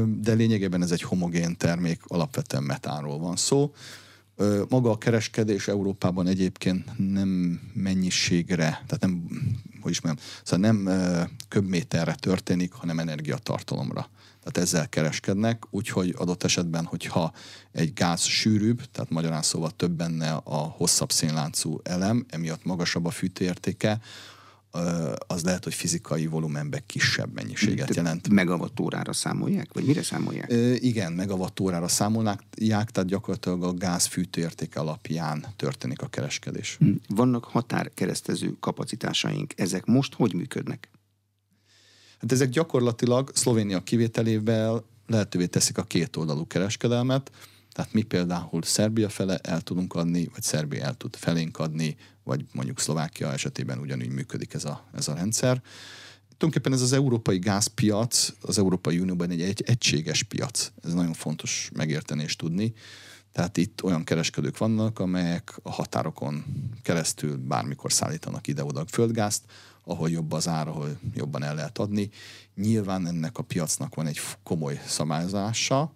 [0.06, 3.74] de lényegében ez egy homogén termék, alapvetően metánról van szó.
[4.70, 9.24] Maga a kereskedés Európában egyébként nem mennyiségre, tehát nem,
[9.82, 10.02] hogy is
[10.44, 10.90] szóval nem
[11.48, 14.10] köbméterre történik, hanem energiatartalomra.
[14.48, 17.34] Tehát ezzel kereskednek, úgyhogy adott esetben, hogyha
[17.72, 23.10] egy gáz sűrűbb, tehát magyarán szóval több benne a hosszabb szénláncú elem, emiatt magasabb a
[23.10, 24.00] fűtőértéke,
[25.28, 28.30] az lehet, hogy fizikai volumenben kisebb mennyiséget jelent.
[28.30, 29.74] Megawattórára számolják?
[29.74, 30.54] Vagy mire számolják?
[30.80, 32.42] Igen, megawattórára számolják,
[32.92, 36.78] tehát gyakorlatilag a gáz fűtőértéke alapján történik a kereskedés.
[37.08, 39.54] Vannak határkeresztező kapacitásaink.
[39.56, 40.90] Ezek most hogy működnek?
[42.20, 47.32] Hát ezek gyakorlatilag Szlovénia kivételével lehetővé teszik a kétoldalú kereskedelmet,
[47.78, 52.46] tehát mi például Szerbia fele el tudunk adni, vagy Szerbia el tud felénk adni, vagy
[52.52, 55.62] mondjuk Szlovákia esetében ugyanúgy működik ez a, ez a rendszer.
[56.38, 60.72] Tulajdonképpen ez az európai gázpiac az Európai Unióban egy, egy egységes piac.
[60.84, 62.74] Ez nagyon fontos megérteni és tudni.
[63.32, 66.46] Tehát itt olyan kereskedők vannak, amelyek a határokon
[66.82, 69.44] keresztül bármikor szállítanak ide-oda földgázt,
[69.88, 72.10] ahol jobb az ár, ahol jobban el lehet adni.
[72.56, 75.94] Nyilván ennek a piacnak van egy komoly szabályozása,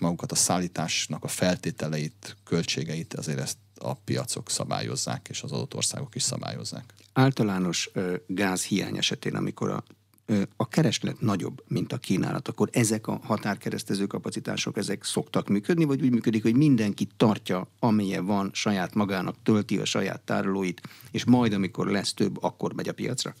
[0.00, 6.14] magukat a szállításnak a feltételeit, költségeit azért ezt a piacok szabályozzák, és az adott országok
[6.14, 6.94] is szabályozzák.
[7.12, 7.90] Általános
[8.26, 9.84] gáz hiány esetén, amikor a
[10.56, 16.02] a kereslet nagyobb, mint a kínálat, akkor ezek a határkeresztező kapacitások, ezek szoktak működni, vagy
[16.02, 20.80] úgy működik, hogy mindenki tartja, amilyen van, saját magának tölti a saját tárolóit,
[21.10, 23.34] és majd, amikor lesz több, akkor megy a piacra?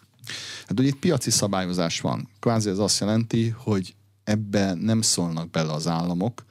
[0.66, 2.28] Hát ugye itt piaci szabályozás van.
[2.40, 6.44] Kvázi ez azt jelenti, hogy ebbe nem szólnak bele az államok,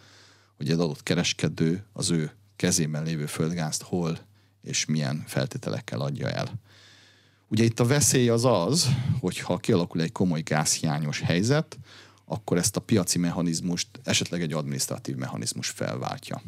[0.58, 4.18] hogy egy adott kereskedő az ő kezében lévő földgázt hol
[4.62, 6.60] és milyen feltételekkel adja el.
[7.52, 8.88] Ugye itt a veszély az az,
[9.20, 11.78] hogy ha kialakul egy komoly gázhiányos helyzet,
[12.26, 16.42] akkor ezt a piaci mechanizmust esetleg egy administratív mechanizmus felváltja.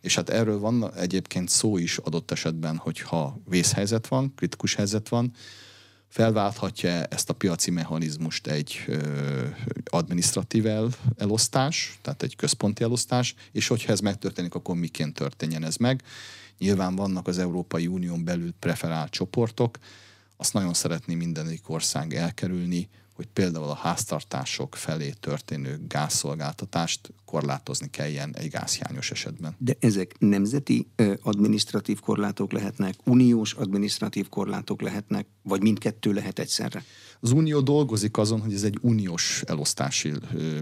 [0.00, 5.32] És hát erről van egyébként szó is adott esetben, hogyha vészhelyzet van, kritikus helyzet van,
[6.08, 9.44] felválthatja ezt a piaci mechanizmust egy ö,
[9.84, 15.76] administratív el, elosztás, tehát egy központi elosztás, és hogyha ez megtörténik, akkor miként történjen ez
[15.76, 16.02] meg.
[16.58, 19.78] Nyilván vannak az Európai Unión belül preferált csoportok,
[20.36, 28.36] azt nagyon szeretné mindenik ország elkerülni, hogy például a háztartások felé történő gázszolgáltatást korlátozni kelljen
[28.36, 29.54] egy gázhiányos esetben.
[29.58, 30.88] De ezek nemzeti
[31.22, 36.84] administratív korlátok lehetnek, uniós administratív korlátok lehetnek, vagy mindkettő lehet egyszerre?
[37.20, 40.12] Az unió dolgozik azon, hogy ez egy uniós elosztási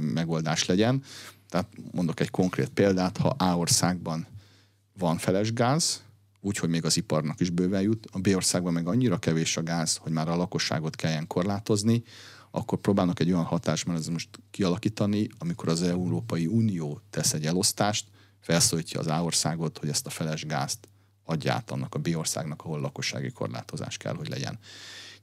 [0.00, 1.02] megoldás legyen.
[1.48, 4.26] Tehát mondok egy konkrét példát, ha A országban
[4.98, 6.02] van feles gáz,
[6.44, 8.06] úgyhogy még az iparnak is bőven jut.
[8.12, 12.02] A B országban meg annyira kevés a gáz, hogy már a lakosságot kelljen korlátozni,
[12.50, 13.60] akkor próbálnak egy olyan
[14.10, 18.06] most kialakítani, amikor az Európai Unió tesz egy elosztást,
[18.40, 20.88] felszólítja az A országot, hogy ezt a feles gázt
[21.24, 24.58] adja annak a B országnak, ahol lakossági korlátozás kell, hogy legyen.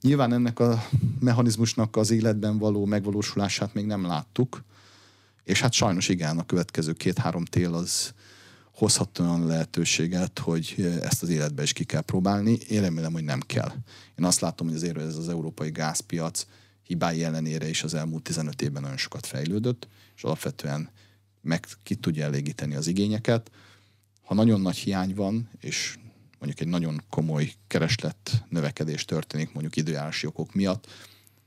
[0.00, 0.86] Nyilván ennek a
[1.20, 4.62] mechanizmusnak az életben való megvalósulását még nem láttuk,
[5.44, 8.14] és hát sajnos igen, a következő két-három tél az
[8.82, 12.52] hozhat olyan lehetőséget, hogy ezt az életbe is ki kell próbálni.
[12.68, 13.72] Én remélem, hogy nem kell.
[14.18, 16.46] Én azt látom, hogy azért ez az európai gázpiac
[16.82, 20.90] hibái ellenére is az elmúlt 15 évben nagyon sokat fejlődött, és alapvetően
[21.40, 23.50] meg ki tudja elégíteni az igényeket.
[24.22, 25.96] Ha nagyon nagy hiány van, és
[26.38, 30.86] mondjuk egy nagyon komoly kereslet növekedés történik mondjuk időjárási okok miatt,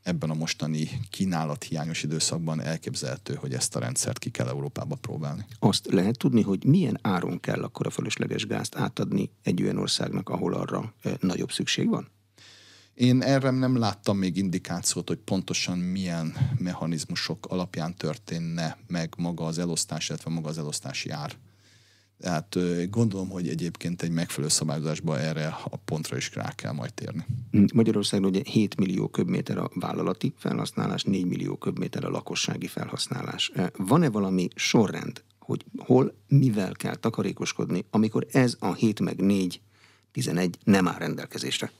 [0.05, 5.45] ebben a mostani kínálat hiányos időszakban elképzelhető, hogy ezt a rendszert ki kell Európába próbálni.
[5.59, 10.29] Azt lehet tudni, hogy milyen áron kell akkor a fölösleges gázt átadni egy olyan országnak,
[10.29, 12.07] ahol arra nagyobb szükség van?
[12.93, 19.59] Én erre nem láttam még indikációt, hogy pontosan milyen mechanizmusok alapján történne meg maga az
[19.59, 21.35] elosztás, illetve maga az elosztási ár.
[22.19, 22.57] Tehát
[22.89, 27.25] gondolom, hogy egyébként egy megfelelő szabályozásban erre a pontra is rá kell majd térni.
[27.73, 33.51] Magyarországon ugye 7 millió köbméter a vállalati felhasználás, 4 millió köbméter a lakossági felhasználás.
[33.77, 39.61] Van-e valami sorrend, hogy hol, mivel kell takarékoskodni, amikor ez a 7 meg 4,
[40.11, 41.71] 11 nem áll rendelkezésre?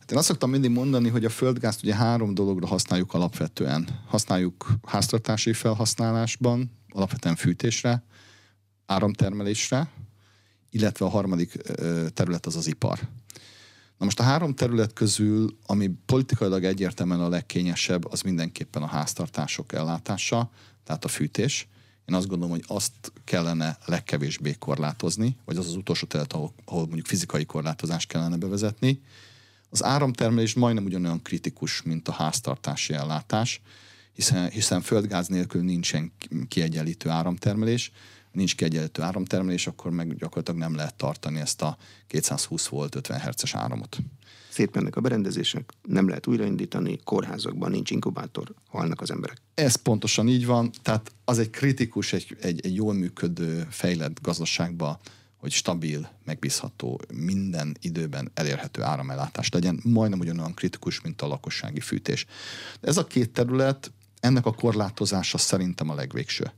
[0.00, 3.88] Hát én azt szoktam mindig mondani, hogy a földgázt ugye három dologra használjuk alapvetően.
[4.06, 8.04] Használjuk háztartási felhasználásban, alapvetően fűtésre,
[8.86, 9.90] áramtermelésre,
[10.70, 11.52] illetve a harmadik
[12.14, 12.98] terület az az ipar.
[13.98, 19.72] Na most a három terület közül, ami politikailag egyértelműen a legkényesebb, az mindenképpen a háztartások
[19.72, 20.50] ellátása,
[20.84, 21.68] tehát a fűtés.
[22.04, 26.84] Én azt gondolom, hogy azt kellene legkevésbé korlátozni, vagy az az utolsó terület, ahol, ahol
[26.84, 29.02] mondjuk fizikai korlátozást kellene bevezetni.
[29.70, 33.60] Az áramtermelés majdnem ugyanolyan kritikus, mint a háztartási ellátás,
[34.12, 36.12] hiszen, hiszen földgáz nélkül nincsen
[36.48, 37.92] kiegyenlítő áramtermelés,
[38.32, 43.54] nincs kiegyenlítő áramtermelés, akkor meg gyakorlatilag nem lehet tartani ezt a 220 volt 50 Hz-es
[43.54, 43.98] áramot.
[44.48, 49.36] Szétmennek a berendezések, nem lehet újraindítani, kórházakban nincs inkubátor, halnak az emberek.
[49.54, 54.98] Ez pontosan így van, tehát az egy kritikus, egy, egy, egy jól működő, fejlett gazdaságban,
[55.36, 62.26] hogy stabil, megbízható, minden időben elérhető áramellátás legyen, majdnem ugyanolyan kritikus, mint a lakossági fűtés.
[62.80, 66.52] De ez a két terület, ennek a korlátozása szerintem a legvégső.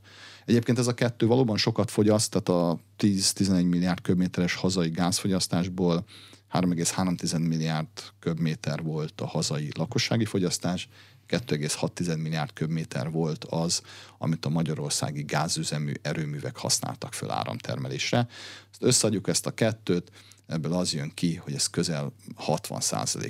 [0.45, 6.05] Egyébként ez a kettő valóban sokat fogyaszt, tehát a 10-11 milliárd köbméteres hazai gázfogyasztásból
[6.51, 7.87] 3,3 milliárd
[8.19, 10.89] köbméter volt a hazai lakossági fogyasztás,
[11.27, 13.81] 2,6 milliárd köbméter volt az,
[14.17, 18.27] amit a magyarországi gázüzemű erőművek használtak föl áramtermelésre.
[18.71, 20.11] Ezt összeadjuk ezt a kettőt,
[20.47, 22.81] ebből az jön ki, hogy ez közel 60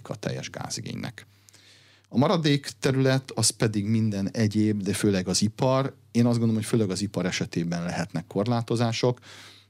[0.04, 1.28] a teljes gázigénynek.
[2.10, 5.96] A maradék terület az pedig minden egyéb, de főleg az ipar.
[6.12, 9.20] Én azt gondolom, hogy főleg az ipar esetében lehetnek korlátozások.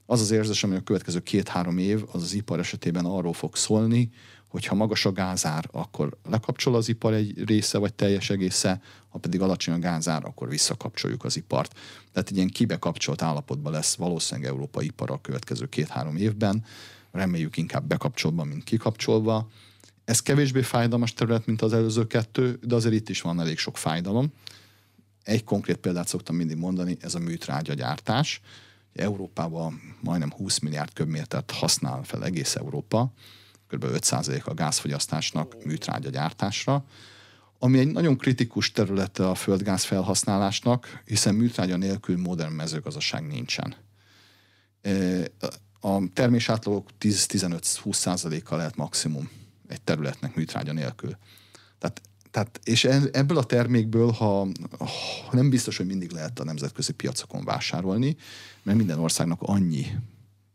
[0.06, 4.10] Az az érzésem, hogy a következő két-három év az az ipar esetében arról fog szólni,
[4.48, 9.18] hogy ha magas a gázár, akkor lekapcsol az ipar egy része vagy teljes egésze, ha
[9.18, 11.74] pedig alacsony a gázár, akkor visszakapcsoljuk az ipart.
[12.12, 16.66] Tehát egy ilyen kibekapcsolt állapotban lesz valószínűleg európai ipar a következő két-három évben.
[17.12, 19.48] Reméljük inkább bekapcsolva, mint kikapcsolva
[20.06, 23.78] ez kevésbé fájdalmas terület, mint az előző kettő, de azért itt is van elég sok
[23.78, 24.34] fájdalom.
[25.24, 28.42] Egy konkrét példát szoktam mindig mondani, ez a műtrágya gyártás.
[28.94, 33.14] Európában majdnem 20 milliárd köbmétert használ fel egész Európa,
[33.68, 33.86] kb.
[33.88, 36.86] 5% a gázfogyasztásnak műtrágya gyártásra,
[37.60, 43.76] ami egy nagyon kritikus területe a földgáz felhasználásnak, hiszen műtrágya nélkül modern mezőgazdaság nincsen.
[45.80, 49.30] A termés átlagok 10-15-20% a lehet maximum
[49.68, 51.18] egy területnek műtrágya nélkül.
[51.78, 52.02] Tehát,
[52.32, 54.48] tehát és ebből a termékből, ha,
[55.26, 58.16] ha nem biztos, hogy mindig lehet a nemzetközi piacokon vásárolni,
[58.64, 59.86] mert minden országnak annyi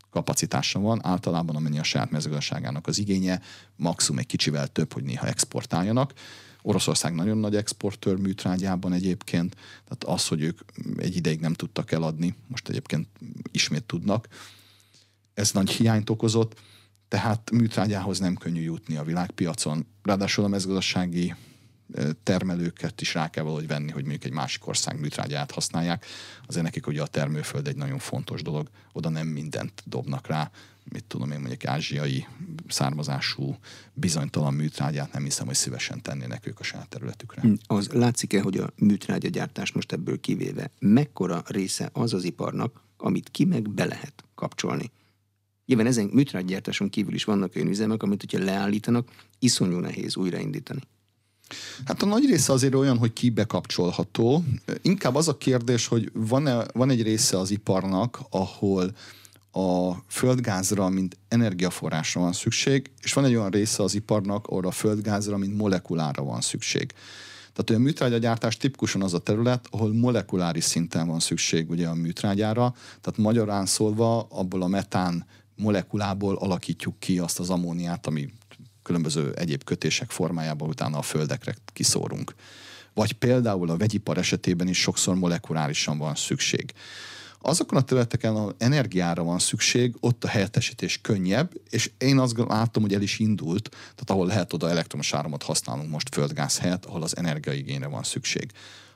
[0.09, 3.41] kapacitása van, általában amennyi a saját mezőgazdaságának az igénye,
[3.75, 6.13] maximum egy kicsivel több, hogy néha exportáljanak.
[6.61, 10.59] Oroszország nagyon nagy exportőr műtrágyában egyébként, tehát az, hogy ők
[10.97, 13.07] egy ideig nem tudtak eladni, most egyébként
[13.51, 14.27] ismét tudnak,
[15.33, 16.59] ez nagy hiányt okozott
[17.11, 19.87] tehát műtrágyához nem könnyű jutni a világpiacon.
[20.03, 21.35] Ráadásul a mezőgazdasági
[22.23, 26.05] termelőket is rá kell valahogy venni, hogy mondjuk egy másik ország műtrágyát használják.
[26.47, 30.51] Azért nekik ugye a termőföld egy nagyon fontos dolog, oda nem mindent dobnak rá,
[30.83, 32.27] mit tudom én mondjuk ázsiai
[32.67, 33.57] származású
[33.93, 37.41] bizonytalan műtrágyát nem hiszem, hogy szívesen tennének ők a saját területükre.
[37.41, 42.83] Hm, az látszik-e, hogy a műtrágya gyártás most ebből kivéve mekkora része az az iparnak,
[42.97, 44.91] amit ki meg be lehet kapcsolni?
[45.71, 50.81] Nyilván ezen műtrágygyártáson kívül is vannak olyan üzemek, amit hogyha leállítanak, iszonyú nehéz újraindítani.
[51.85, 54.43] Hát a nagy része azért olyan, hogy ki bekapcsolható.
[54.81, 58.91] Inkább az a kérdés, hogy van-e, van egy része az iparnak, ahol
[59.51, 64.71] a földgázra, mint energiaforrásra van szükség, és van egy olyan része az iparnak, ahol a
[64.71, 66.93] földgázra, mint molekulára van szükség.
[67.53, 72.73] Tehát a műtrágyagyártás tipikusan az a terület, ahol molekuláris szinten van szükség ugye a műtrágyára,
[73.01, 75.25] tehát magyarán szólva abból a metán
[75.61, 78.29] molekulából alakítjuk ki azt az ammóniát, ami
[78.83, 82.35] különböző egyéb kötések formájában utána a földekre kiszórunk.
[82.93, 86.73] Vagy például a vegyipar esetében is sokszor molekulárisan van szükség.
[87.43, 92.83] Azokon a területeken, ahol energiára van szükség, ott a helyettesítés könnyebb, és én azt látom,
[92.83, 97.03] hogy el is indult, tehát ahol lehet oda elektromos áramot használunk most földgáz helyett, ahol
[97.03, 98.51] az energiaigényre van szükség.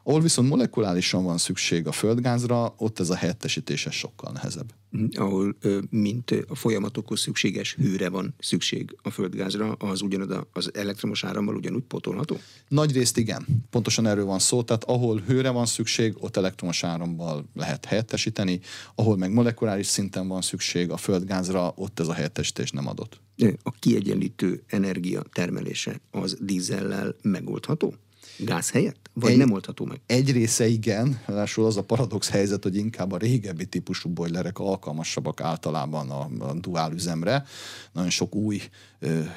[0.08, 4.74] Ahol viszont molekulálisan van szükség a földgázra, ott ez a helyettesítése sokkal nehezebb.
[4.98, 5.56] Mm, ahol
[5.90, 11.84] mint a folyamatokhoz szükséges hőre van szükség a földgázra, az ugyanoda az elektromos árammal ugyanúgy
[11.84, 12.38] potolható?
[12.68, 13.46] Nagy részt igen.
[13.70, 14.64] Pontosan erről van szó.
[14.64, 18.60] Tehát ahol hőre van szükség, ott elektromos árammal lehet helyettesíteni,
[18.96, 23.22] ahol meg molekuláris szinten van szükség a földgázra, ott ez a helyettesítés nem adott.
[23.64, 27.94] A kiegyenlítő energia termelése az dízellel megoldható?
[28.38, 29.05] Gáz helyett?
[29.20, 30.02] Vagy egy, nem oldható meg?
[30.06, 35.42] Egy része igen, ráadásul az a paradox helyzet, hogy inkább a régebbi típusú bojlerek alkalmasabbak
[35.42, 37.46] általában a, a duál üzemre.
[37.92, 38.62] Nagyon sok új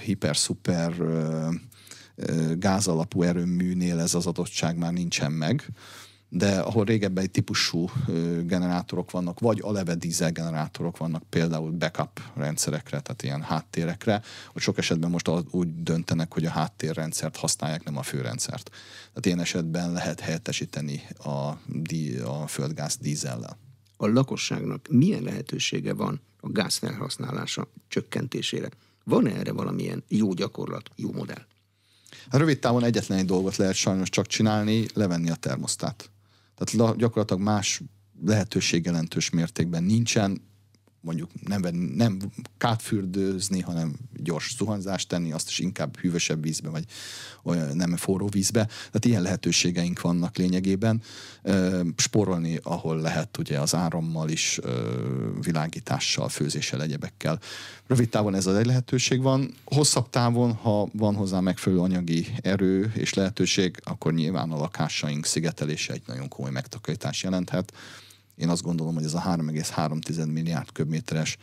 [0.04, 0.94] hiper-szuper
[2.58, 5.68] gázalapú erőműnél ez az adottság már nincsen meg
[6.28, 7.90] de ahol régebben egy típusú
[8.42, 14.78] generátorok vannak, vagy aleve dízel generátorok vannak, például backup rendszerekre, tehát ilyen háttérekre, hogy sok
[14.78, 18.70] esetben most úgy döntenek, hogy a háttérrendszert használják, nem a főrendszert.
[19.08, 21.30] Tehát ilyen esetben lehet helyettesíteni a,
[22.24, 23.58] a földgáz dízellel.
[23.96, 28.68] A lakosságnak milyen lehetősége van a gáz felhasználása csökkentésére?
[29.04, 31.46] Van-e erre valamilyen jó gyakorlat, jó modell?
[32.30, 36.10] Hát rövid távon egyetlen egy dolgot lehet sajnos csak csinálni, levenni a termosztát.
[36.58, 37.82] Tehát gyakorlatilag más
[38.24, 40.42] lehetőség jelentős mértékben nincsen,
[41.00, 41.60] mondjuk nem,
[41.94, 42.18] nem
[42.58, 46.84] kátfürdőzni, hanem gyors zuhanzást tenni, azt is inkább hűvösebb vízbe, vagy
[47.42, 48.64] olyan nem forró vízbe.
[48.64, 51.02] Tehát ilyen lehetőségeink vannak lényegében.
[51.96, 54.60] Sporolni, ahol lehet ugye az árammal is,
[55.40, 57.40] világítással, főzéssel, egyebekkel.
[57.86, 59.54] Rövid távon ez az egy lehetőség van.
[59.64, 65.92] Hosszabb távon, ha van hozzá megfelelő anyagi erő és lehetőség, akkor nyilván a lakásaink szigetelése
[65.92, 67.72] egy nagyon komoly megtakarítás jelenthet
[68.38, 71.36] én azt gondolom, hogy ez a 3,3 milliárd köbméteres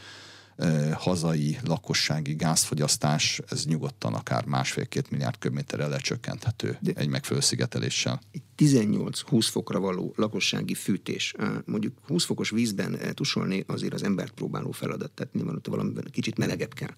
[0.94, 8.22] hazai lakossági gázfogyasztás, ez nyugodtan akár másfél-két milliárd köbméterrel lecsökkenthető De egy megfelelő szigeteléssel.
[8.58, 11.34] 18-20 fokra való lakossági fűtés,
[11.66, 16.38] mondjuk 20 fokos vízben tusolni azért az embert próbáló feladat, tehát nyilván ott valamiben kicsit
[16.38, 16.94] melegebb kell.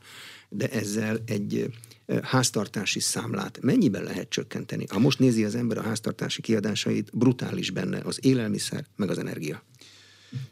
[0.50, 1.74] De ezzel egy
[2.22, 4.86] háztartási számlát mennyiben lehet csökkenteni?
[4.90, 9.64] Ha most nézi az ember a háztartási kiadásait, brutális benne az élelmiszer, meg az energia.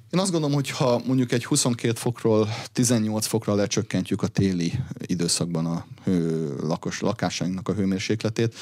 [0.09, 5.65] Én azt gondolom, hogy ha mondjuk egy 22 fokról 18 fokra lecsökkentjük a téli időszakban
[5.65, 8.55] a hő, lakos lakásainknak a hőmérsékletét,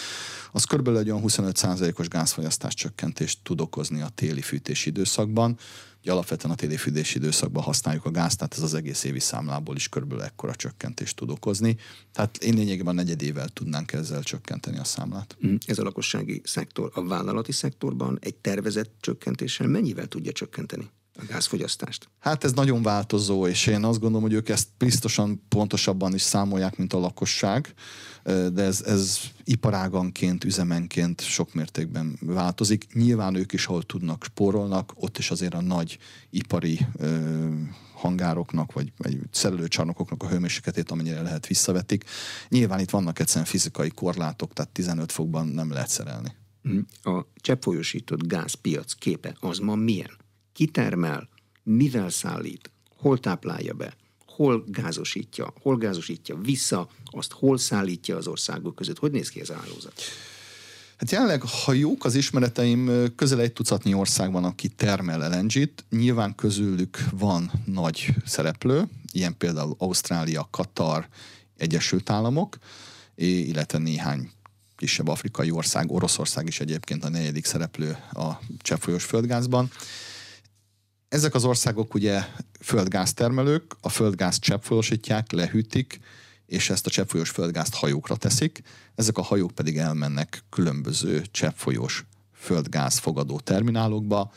[0.51, 5.57] az körülbelül egy olyan 25%-os gázfogyasztás csökkentést tud okozni a téli fűtési időszakban.
[6.03, 6.77] Ugye alapvetően a téli
[7.13, 11.29] időszakban használjuk a gázt, tehát ez az egész évi számlából is körülbelül ekkora csökkentést tud
[11.29, 11.77] okozni.
[12.11, 15.37] Tehát én lényegében negyedével tudnánk ezzel csökkenteni a számlát.
[15.47, 16.91] Mm, ez a lakossági szektor.
[16.93, 20.89] A vállalati szektorban egy tervezett csökkentéssel mennyivel tudja csökkenteni?
[21.15, 22.09] A gázfogyasztást?
[22.19, 26.77] Hát ez nagyon változó, és én azt gondolom, hogy ők ezt biztosan pontosabban is számolják,
[26.77, 27.73] mint a lakosság,
[28.23, 32.93] de ez, ez iparáganként, üzemenként sok mértékben változik.
[32.93, 35.97] Nyilván ők is, ahol tudnak, spórolnak, ott is azért a nagy
[36.29, 36.79] ipari
[37.93, 42.03] hangároknak, vagy, vagy szerelőcsarnokoknak a hőmérsékletét, amennyire lehet visszavetik.
[42.49, 46.35] Nyilván itt vannak egyszerűen fizikai korlátok, tehát 15 fokban nem lehet szerelni.
[47.03, 50.21] A cseppfolyósított gázpiac képe az ma milyen?
[50.53, 51.29] Kitermel,
[51.63, 58.75] mivel szállít, hol táplálja be, hol gázosítja, hol gázosítja vissza, azt hol szállítja az országok
[58.75, 58.99] között.
[58.99, 60.01] Hogy néz ki ez a hálózat?
[60.97, 65.85] Hát jelenleg, ha jók az ismereteim, közel egy tucatnyi ország van, aki termel LNG-t.
[65.89, 71.07] Nyilván közülük van nagy szereplő, ilyen például Ausztrália, Katar,
[71.57, 72.57] Egyesült Államok,
[73.15, 74.31] illetve néhány
[74.75, 79.71] kisebb afrikai ország, Oroszország is egyébként a negyedik szereplő a cseppfolyós földgázban.
[81.13, 82.23] Ezek az országok ugye
[82.59, 85.99] földgáztermelők, a földgáz cseppfolyósítják, lehűtik,
[86.45, 88.61] és ezt a cseppfolyós földgázt hajókra teszik,
[88.95, 94.31] ezek a hajók pedig elmennek különböző cseppfolyós földgáz fogadó terminálokba,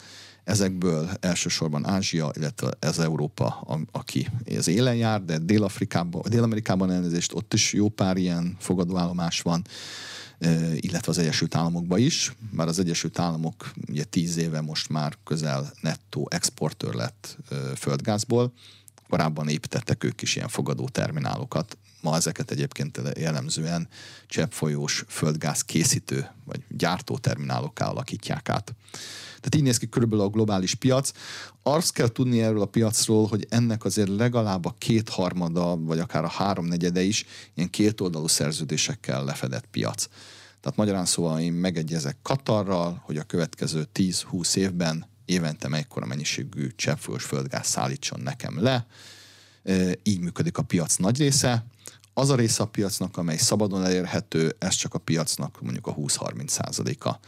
[0.45, 3.47] ezekből elsősorban Ázsia, illetve ez Európa,
[3.93, 4.29] aki
[4.59, 9.65] az élen jár, de Dél-Afrikában, Dél-Amerikában elnézést, ott is jó pár ilyen fogadóállomás van.
[10.75, 15.73] Illetve az Egyesült Államokba is, már az Egyesült Államok ugye tíz éve most már közel
[15.81, 17.37] nettó exportőr lett
[17.77, 18.53] földgázból,
[19.09, 23.89] korábban építettek ők is ilyen fogadó terminálokat, ma ezeket egyébként jellemzően
[24.27, 28.75] cseppfolyós földgáz készítő vagy gyártó terminálokká alakítják át.
[29.37, 31.13] Tehát így néz ki körülbelül a globális piac.
[31.63, 36.29] Azt kell tudni erről a piacról, hogy ennek azért legalább a kétharmada, vagy akár a
[36.29, 40.09] háromnegyede is ilyen kétoldalú szerződésekkel lefedett piac.
[40.61, 47.25] Tehát magyarán szóval én megegyezek Katarral, hogy a következő 10-20 évben évente mekkora mennyiségű cseppfolyós
[47.25, 48.87] földgáz szállítson nekem le.
[50.03, 51.67] Így működik a piac nagy része.
[52.15, 56.49] Az a része a piacnak, amely szabadon elérhető, ez csak a piacnak mondjuk a 20-30
[56.49, 57.21] százaléka.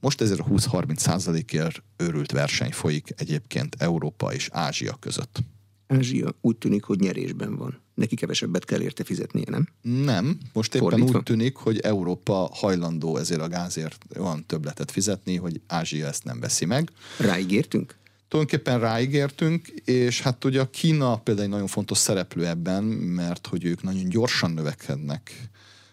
[0.00, 5.38] Most ezért a 20-30 százalékért őrült verseny folyik egyébként Európa és Ázsia között.
[5.86, 7.80] Ázsia úgy tűnik, hogy nyerésben van.
[7.94, 9.68] Neki kevesebbet kell érte fizetnie, nem?
[9.82, 10.38] Nem.
[10.52, 11.18] Most éppen Fordítva?
[11.18, 16.40] úgy tűnik, hogy Európa hajlandó ezért a gázért olyan többletet fizetni, hogy Ázsia ezt nem
[16.40, 16.90] veszi meg.
[17.18, 17.96] Ráígértünk?
[18.28, 23.64] Tulajdonképpen ráígértünk, és hát ugye a Kína például egy nagyon fontos szereplő ebben, mert hogy
[23.64, 25.50] ők nagyon gyorsan növekednek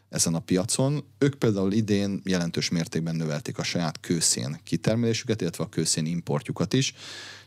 [0.10, 1.04] ezen a piacon.
[1.18, 6.94] Ők például idén jelentős mértékben növelték a saját kőszén kitermelésüket, illetve a kőszén importjukat is.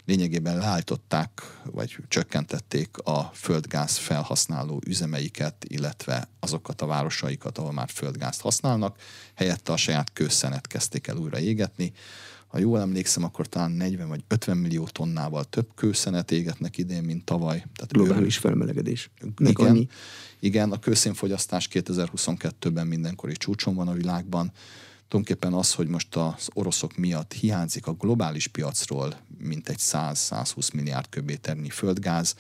[0.07, 8.40] Lényegében leállították, vagy csökkentették a földgáz felhasználó üzemeiket, illetve azokat a városaikat, ahol már földgázt
[8.40, 9.00] használnak.
[9.34, 11.92] Helyette a saját kőszenet kezdték el újra égetni.
[12.46, 17.24] Ha jól emlékszem, akkor talán 40 vagy 50 millió tonnával több kőszenet égetnek idén, mint
[17.24, 17.57] tavaly.
[17.57, 18.40] Tehát Globális ő...
[18.40, 19.11] felmelegedés.
[19.38, 19.88] Igen, annyi.
[20.40, 24.52] igen, a kőszénfogyasztás 2022-ben mindenkori csúcson van a világban.
[25.09, 31.70] Tulajdonképpen az, hogy most az oroszok miatt hiányzik a globális piacról mintegy 100-120 milliárd köbméternyi
[31.70, 32.34] földgáz,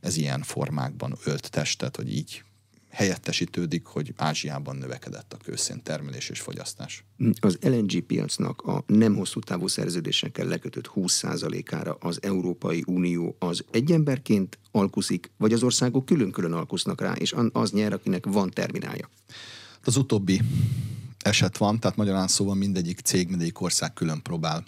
[0.00, 2.44] ez ilyen formákban ölt testet, hogy így
[2.92, 7.04] helyettesítődik, hogy Ázsiában növekedett a kőszén termelés és fogyasztás.
[7.40, 13.92] Az LNG piacnak a nem hosszú távú szerződésekkel lekötött 20%-ára az Európai Unió az egy
[13.92, 19.08] emberként alkuszik, vagy az országok külön-külön alkusznak rá, és az nyer, akinek van terminálja?
[19.84, 20.40] Az utóbbi
[21.22, 24.62] eset van, tehát magyarán szóval mindegyik cég, mindegyik ország külön próbál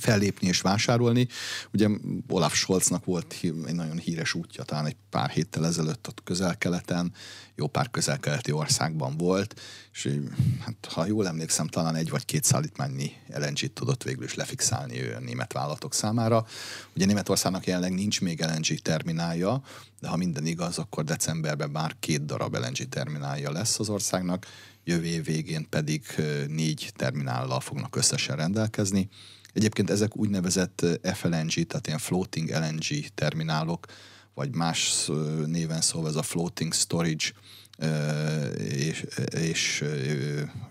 [0.00, 1.28] fellépni és vásárolni.
[1.72, 1.88] Ugye
[2.28, 7.12] Olaf Scholznak volt egy nagyon híres útja, talán egy pár héttel ezelőtt ott közel-keleten,
[7.54, 9.60] jó pár közel-keleti országban volt,
[9.92, 10.08] és
[10.60, 15.14] hát, ha jól emlékszem, talán egy vagy két szállítmányi LNG-t tudott végül is lefixálni ő
[15.14, 16.46] a német vállalatok számára.
[16.94, 19.62] Ugye Németországnak jelenleg nincs még LNG terminálja,
[20.00, 24.46] de ha minden igaz, akkor decemberben már két darab LNG terminálja lesz az országnak,
[24.84, 26.02] jövő év végén pedig
[26.48, 29.08] négy terminállal fognak összesen rendelkezni.
[29.52, 33.86] Egyébként ezek úgynevezett FLNG, tehát ilyen floating LNG terminálok,
[34.34, 35.10] vagy más
[35.46, 37.26] néven szólva ez a floating storage
[38.58, 39.84] és, és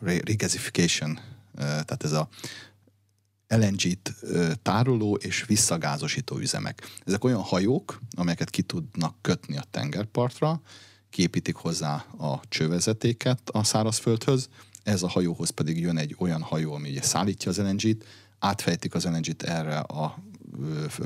[0.01, 1.20] regasification,
[1.57, 2.30] tehát ez a
[3.47, 4.16] LNG-t
[4.62, 6.89] tároló és visszagázosító üzemek.
[7.05, 10.62] Ezek olyan hajók, amelyeket ki tudnak kötni a tengerpartra,
[11.10, 14.49] képítik hozzá a csővezetéket a szárazföldhöz,
[14.84, 18.05] ez a hajóhoz pedig jön egy olyan hajó, ami ugye szállítja az LNG-t,
[18.39, 20.24] átfejtik az LNG-t erre a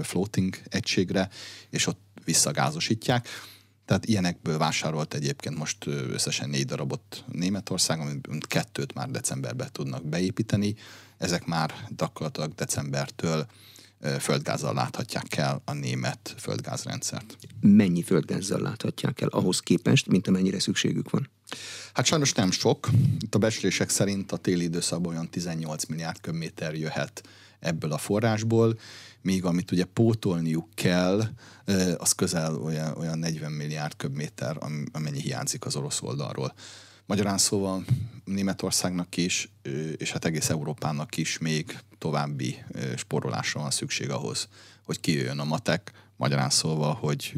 [0.02, 1.30] floating egységre,
[1.70, 3.28] és ott visszagázosítják.
[3.86, 10.76] Tehát ilyenekből vásárolt egyébként most összesen négy darabot Németországon, kettőt már decemberben tudnak beépíteni.
[11.18, 13.46] Ezek már gyakorlatilag decembertől
[14.20, 17.38] földgázzal láthatják el a német földgázrendszert.
[17.62, 21.30] Mennyi földgázzal láthatják el ahhoz képest, mint amennyire szükségük van?
[21.94, 22.90] Hát sajnos nem sok.
[23.20, 27.24] Itt a becslések szerint a téli időszakban olyan 18 milliárd köbméter jöhet
[27.60, 28.80] ebből a forrásból,
[29.22, 31.24] míg amit ugye pótolniuk kell,
[31.98, 34.58] az közel olyan, olyan 40 milliárd köbméter,
[34.92, 36.54] amennyi hiányzik az orosz oldalról.
[37.06, 37.86] Magyarán szóval
[38.26, 39.52] Németországnak is,
[39.98, 42.64] és hát egész Európának is még további
[42.96, 44.48] sporolásra van szükség ahhoz,
[44.84, 47.34] hogy kijöjjön a matek, magyarán szóval, hogy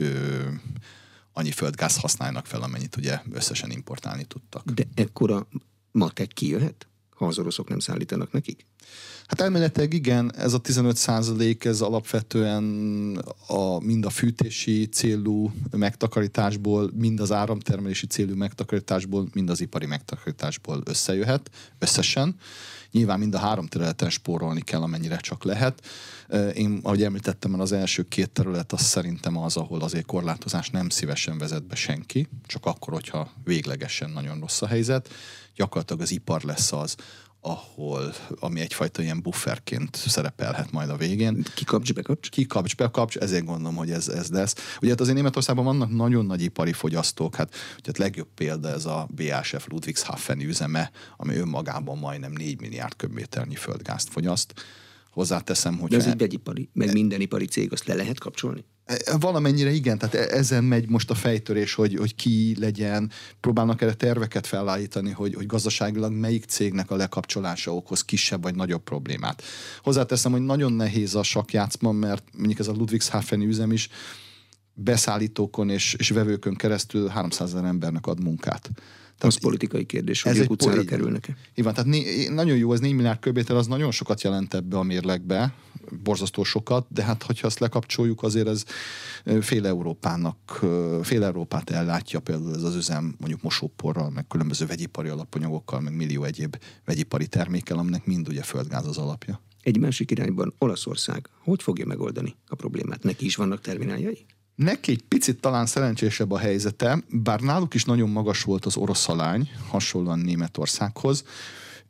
[1.33, 4.69] annyi földgáz használnak fel, amennyit ugye összesen importálni tudtak.
[4.69, 5.47] De ekkora
[5.91, 8.65] matek kijöhet, ha az oroszok nem szállítanak nekik?
[9.27, 12.63] Hát elméletileg igen, ez a 15 százalék, ez alapvetően
[13.47, 20.81] a, mind a fűtési célú megtakarításból, mind az áramtermelési célú megtakarításból, mind az ipari megtakarításból
[20.85, 21.49] összejöhet,
[21.79, 22.35] összesen.
[22.91, 25.81] Nyilván mind a három területen spórolni kell, amennyire csak lehet.
[26.53, 31.37] Én, ahogy említettem, az első két terület az szerintem az, ahol azért korlátozás nem szívesen
[31.37, 35.09] vezet be senki, csak akkor, hogyha véglegesen nagyon rossz a helyzet.
[35.55, 36.95] Gyakorlatilag az ipar lesz az,
[37.45, 41.45] ahol, ami egyfajta ilyen bufferként szerepelhet majd a végén.
[41.55, 42.29] Kikapcs, bekapcs?
[42.29, 44.55] Kikapcs, bekapcs, ezért gondolom, hogy ez, ez lesz.
[44.81, 48.85] Ugye hát azért Németországban vannak nagyon nagy ipari fogyasztók, hát ugye hát legjobb példa ez
[48.85, 54.53] a BASF Ludwigshafen üzeme, ami önmagában majdnem 4 milliárd köbméternyi földgázt fogyaszt.
[55.15, 55.89] Hozzáteszem, hogy...
[55.89, 58.65] De ez egy vegyipari, meg minden ipari cég, azt le lehet kapcsolni?
[58.85, 63.81] E, valamennyire igen, tehát e, ezen megy most a fejtörés, hogy, hogy ki legyen, próbálnak
[63.81, 69.43] erre terveket felállítani, hogy, hogy gazdaságilag melyik cégnek a lekapcsolása okoz kisebb vagy nagyobb problémát.
[69.83, 73.89] Hozzáteszem, hogy nagyon nehéz a sakjátszma, mert mondjuk ez a Ludwigshafen üzem is
[74.73, 78.69] beszállítókon és, és vevőkön keresztül 300 ezer embernek ad munkát.
[79.17, 81.37] Tehát az politikai kérdés, hogy ők utcára kerülnek-e.
[81.53, 84.83] Igen, tehát né, nagyon jó, ez 4 milliárd köbméter, az nagyon sokat jelent ebbe a
[84.83, 85.53] mérlegbe,
[86.03, 88.63] borzasztó sokat, de hát hogyha ezt lekapcsoljuk, azért ez
[89.41, 90.65] fél Európának,
[91.01, 96.23] fél Európát ellátja például ez az üzem mondjuk mosóporral, meg különböző vegyipari alapanyagokkal, meg millió
[96.23, 99.41] egyéb vegyipari termékkel, aminek mind ugye földgáz az alapja.
[99.61, 103.03] Egy másik irányban Olaszország hogy fogja megoldani a problémát?
[103.03, 104.25] Neki is vannak termináljai?
[104.55, 109.09] Neki egy picit talán szerencsésebb a helyzete, bár náluk is nagyon magas volt az orosz
[109.09, 111.23] alány, hasonlóan Németországhoz.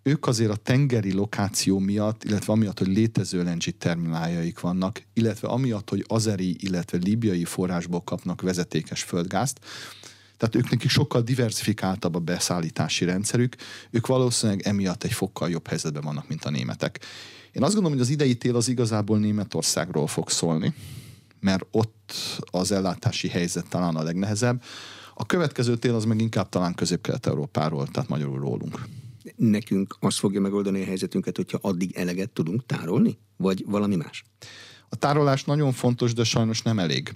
[0.04, 5.90] Ők azért a tengeri lokáció miatt, illetve amiatt, hogy létező LNG termináljaik vannak, illetve amiatt,
[5.90, 9.60] hogy azeri, illetve libiai forrásból kapnak vezetékes földgázt,
[10.38, 13.56] tehát ők nekik sokkal diversifikáltabb a beszállítási rendszerük,
[13.90, 17.00] ők valószínűleg emiatt egy fokkal jobb helyzetben vannak, mint a németek.
[17.52, 20.74] Én azt gondolom, hogy az idei tél az igazából Németországról fog szólni,
[21.46, 22.14] mert ott
[22.46, 24.64] az ellátási helyzet talán a legnehezebb.
[25.14, 28.82] A következő tél az meg inkább talán közép-kelet-európáról, tehát magyarul rólunk.
[29.36, 33.18] Nekünk azt fogja megoldani a helyzetünket, hogyha addig eleget tudunk tárolni?
[33.38, 34.24] Vagy valami más?
[34.90, 37.16] A tárolás nagyon fontos, de sajnos nem elég.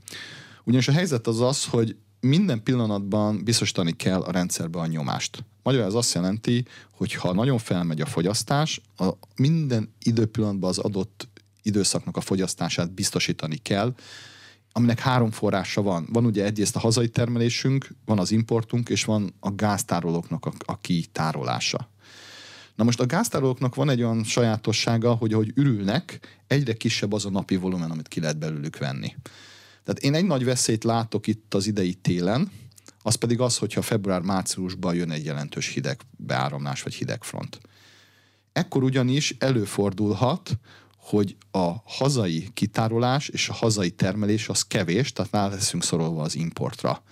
[0.64, 5.44] Ugyanis a helyzet az az, hogy minden pillanatban biztosítani kell a rendszerbe a nyomást.
[5.64, 11.29] Magyarul ez azt jelenti, hogy ha nagyon felmegy a fogyasztás, a minden időpillanatban az adott
[11.62, 13.96] időszaknak a fogyasztását biztosítani kell,
[14.72, 16.08] aminek három forrása van.
[16.12, 20.80] Van ugye egyrészt a hazai termelésünk, van az importunk, és van a gáztárolóknak a, a
[20.80, 21.90] kitárolása.
[22.76, 27.30] Na most a gáztárolóknak van egy olyan sajátossága, hogy ahogy ürülnek, egyre kisebb az a
[27.30, 29.16] napi volumen, amit ki lehet belőlük venni.
[29.84, 32.52] Tehát én egy nagy veszélyt látok itt az idei télen,
[33.02, 37.60] az pedig az, hogyha február-márciusban jön egy jelentős hideg beáramlás vagy hidegfront.
[38.54, 40.60] Ekkor ugyanis előfordulhat,
[41.10, 46.36] hogy a hazai kitárolás és a hazai termelés az kevés, tehát rá leszünk szorolva az
[46.36, 47.04] importra.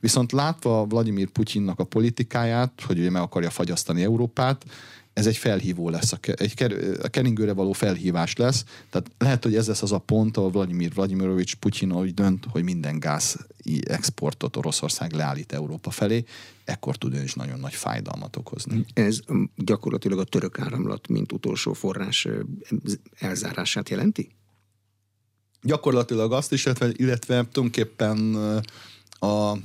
[0.00, 4.64] Viszont látva Vladimir Putyinnak a politikáját, hogy ugye meg akarja fagyasztani Európát,
[5.18, 6.62] ez egy felhívó lesz, egy
[7.02, 8.64] a keringőre való felhívás lesz.
[8.90, 12.62] Tehát lehet, hogy ez lesz az a pont, ahol Vladimir Vladimirovics Putyin úgy dönt, hogy
[12.62, 13.36] minden gáz
[13.80, 16.24] exportot Oroszország leállít Európa felé,
[16.64, 18.84] ekkor tud is nagyon nagy fájdalmat okozni.
[18.94, 19.20] Ez
[19.56, 22.28] gyakorlatilag a török áramlat, mint utolsó forrás
[23.18, 24.28] elzárását jelenti?
[25.62, 28.34] Gyakorlatilag azt is, illetve, illetve tulajdonképpen
[29.10, 29.56] a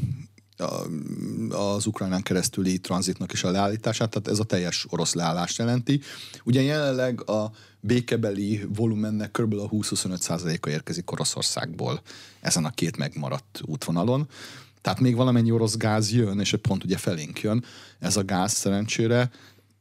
[1.50, 6.02] az Ukrajnán keresztüli tranzitnak is a leállítását, tehát ez a teljes orosz leállást jelenti.
[6.44, 9.54] Ugye jelenleg a békebeli volumennek kb.
[9.54, 12.02] a 20-25%-a érkezik Oroszországból
[12.42, 14.28] ezen a két megmaradt útvonalon.
[14.82, 17.64] Tehát még valamennyi orosz gáz jön, és pont ugye felénk jön.
[18.00, 19.32] Ez a gáz szerencsére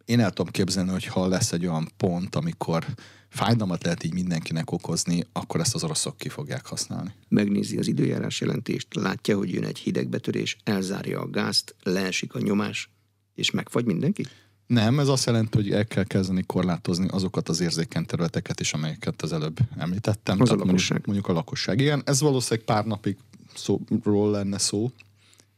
[0.04, 2.86] én el tudom képzelni, hogy ha lesz egy olyan pont, amikor
[3.32, 7.12] fájdalmat lehet így mindenkinek okozni, akkor ezt az oroszok ki fogják használni.
[7.28, 12.90] Megnézi az időjárás jelentést, látja, hogy jön egy hidegbetörés, elzárja a gázt, leesik a nyomás,
[13.34, 14.26] és megfagy mindenki?
[14.66, 19.22] Nem, ez azt jelenti, hogy el kell kezdeni korlátozni azokat az érzékeny területeket is, amelyeket
[19.22, 20.40] az előbb említettem.
[20.40, 20.90] Az Tehát a lakosság.
[20.90, 21.80] Mondjuk, mondjuk a lakosság.
[21.80, 23.16] Igen, ez valószínűleg pár napig
[23.54, 24.92] szóról lenne szó,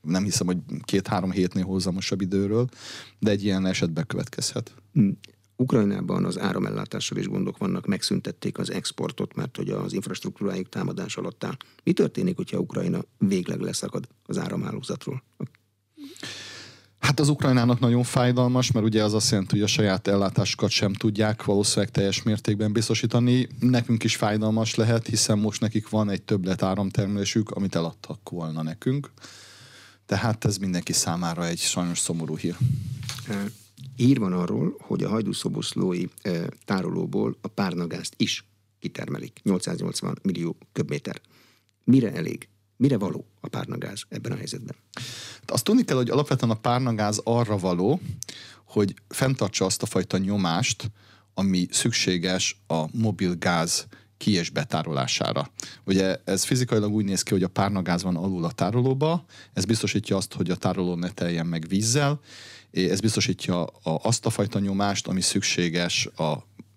[0.00, 2.68] nem hiszem, hogy két-három hétnél hozamosabb időről,
[3.18, 4.74] de egy ilyen esetben következhet.
[5.56, 11.44] Ukrajnában az áramellátással is gondok vannak, megszüntették az exportot, mert hogy az infrastruktúrájuk támadás alatt
[11.44, 11.56] áll.
[11.82, 15.22] Mi történik, hogyha Ukrajna végleg leszakad az áramhálózatról?
[16.98, 20.92] Hát az Ukrajnának nagyon fájdalmas, mert ugye az azt jelenti, hogy a saját ellátásukat sem
[20.92, 23.48] tudják valószínűleg teljes mértékben biztosítani.
[23.60, 29.12] Nekünk is fájdalmas lehet, hiszen most nekik van egy többlet áramtermelésük, amit eladtak volna nekünk.
[30.06, 32.56] Tehát ez mindenki számára egy sajnos szomorú hír.
[33.96, 36.04] Ír van arról, hogy a hajdúszoboszlói
[36.64, 38.44] tárolóból a párnagázt is
[38.78, 39.40] kitermelik.
[39.42, 41.20] 880 millió köbméter.
[41.84, 42.48] Mire elég?
[42.76, 44.76] Mire való a párnagáz ebben a helyzetben?
[45.46, 48.00] Azt tudni kell, hogy alapvetően a párnagáz arra való,
[48.64, 50.90] hogy fenntartsa azt a fajta nyomást,
[51.34, 53.86] ami szükséges a mobil gáz
[54.16, 55.50] ki- és betárolására.
[55.84, 60.16] Ugye ez fizikailag úgy néz ki, hogy a párnagáz van alul a tárolóba, ez biztosítja
[60.16, 62.20] azt, hogy a tároló ne teljen meg vízzel,
[62.70, 66.32] ez biztosítja azt a fajta nyomást, ami szükséges a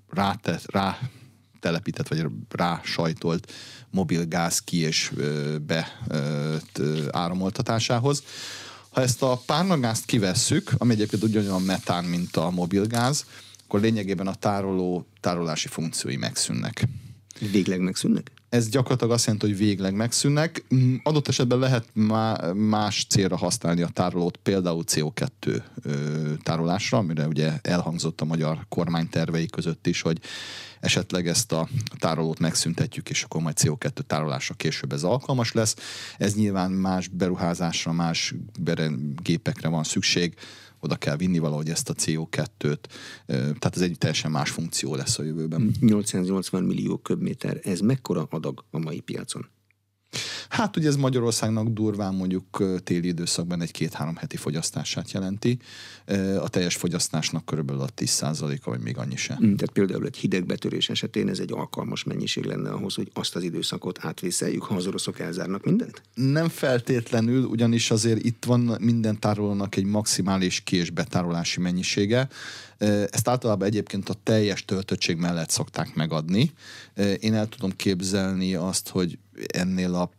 [0.10, 1.00] rá, rá
[1.60, 3.52] telepített vagy rá sajtolt
[3.90, 5.12] mobil gáz ki és
[5.66, 6.00] be
[7.12, 8.24] áramoltatásához.
[8.90, 13.26] Ha ezt a párnagázt kivesszük, ami egyébként ugyanolyan metán, mint a mobilgáz,
[13.64, 16.88] akkor lényegében a tároló tárolási funkciói megszűnnek.
[17.52, 18.32] Végleg megszűnnek?
[18.50, 20.66] Ez gyakorlatilag azt jelenti, hogy végleg megszűnnek.
[20.76, 21.90] Mm, adott esetben lehet
[22.54, 25.62] más célra használni a tárolót, például CO2
[26.44, 30.20] tárolásra, amire ugye elhangzott a magyar kormány tervei között is, hogy
[30.80, 31.68] esetleg ezt a
[32.00, 35.76] tárolót megszüntetjük, és akkor majd CO2 tárolásra később ez alkalmas lesz.
[36.18, 38.34] Ez nyilván más beruházásra, más
[39.24, 40.36] gépekre van szükség,
[40.88, 42.80] oda kell vinni valahogy ezt a CO2-t,
[43.26, 45.72] tehát ez egy teljesen más funkció lesz a jövőben.
[45.80, 49.50] 880 millió köbméter, ez mekkora adag a mai piacon?
[50.58, 55.58] Hát ugye ez Magyarországnak durván mondjuk téli időszakban egy két-három heti fogyasztását jelenti.
[56.40, 59.38] A teljes fogyasztásnak körülbelül a 10%-a, vagy még annyi sem.
[59.38, 63.44] Mm, tehát például egy hidegbetörés esetén ez egy alkalmas mennyiség lenne ahhoz, hogy azt az
[63.44, 66.02] időszakot átvészeljük, ha az oroszok elzárnak mindent?
[66.14, 72.28] Nem feltétlenül, ugyanis azért itt van minden tárolónak egy maximális ki- és betárolási mennyisége.
[73.10, 76.52] Ezt általában egyébként a teljes töltöttség mellett szokták megadni.
[77.20, 79.18] Én el tudom képzelni azt, hogy
[79.48, 80.12] ennél a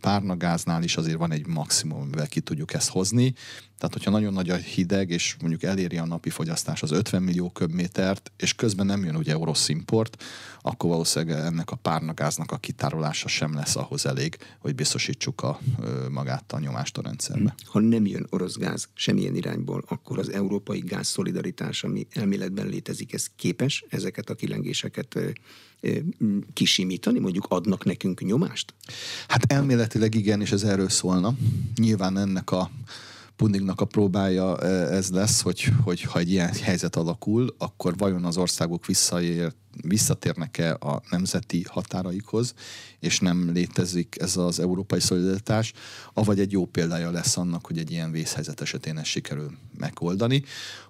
[0.00, 3.34] párnagáznál is azért van egy maximum, amivel ki tudjuk ezt hozni.
[3.82, 7.50] Tehát, hogyha nagyon nagy a hideg, és mondjuk eléri a napi fogyasztás az 50 millió
[7.50, 10.22] köbmétert, és közben nem jön ugye orosz import,
[10.60, 15.58] akkor valószínűleg ennek a párnagáznak a kitárolása sem lesz ahhoz elég, hogy biztosítsuk a,
[16.10, 17.54] magát a nyomást a rendszerbe.
[17.64, 23.12] Ha nem jön orosz gáz semmilyen irányból, akkor az európai gáz szolidaritás, ami elméletben létezik,
[23.12, 25.18] ez képes ezeket a kilengéseket
[26.52, 28.74] kisimítani, mondjuk adnak nekünk nyomást?
[29.28, 31.34] Hát elméletileg igen, és ez erről szólna.
[31.76, 32.70] Nyilván ennek a
[33.42, 34.58] Pundingnak a próbája
[34.90, 39.52] ez lesz, hogy, hogy ha egy ilyen helyzet alakul, akkor vajon az országok visszaér,
[39.86, 42.54] visszatérnek-e a nemzeti határaikhoz,
[43.00, 45.72] és nem létezik ez az európai szolidaritás,
[46.12, 50.42] avagy egy jó példája lesz annak, hogy egy ilyen vészhelyzet esetén ezt sikerül megoldani.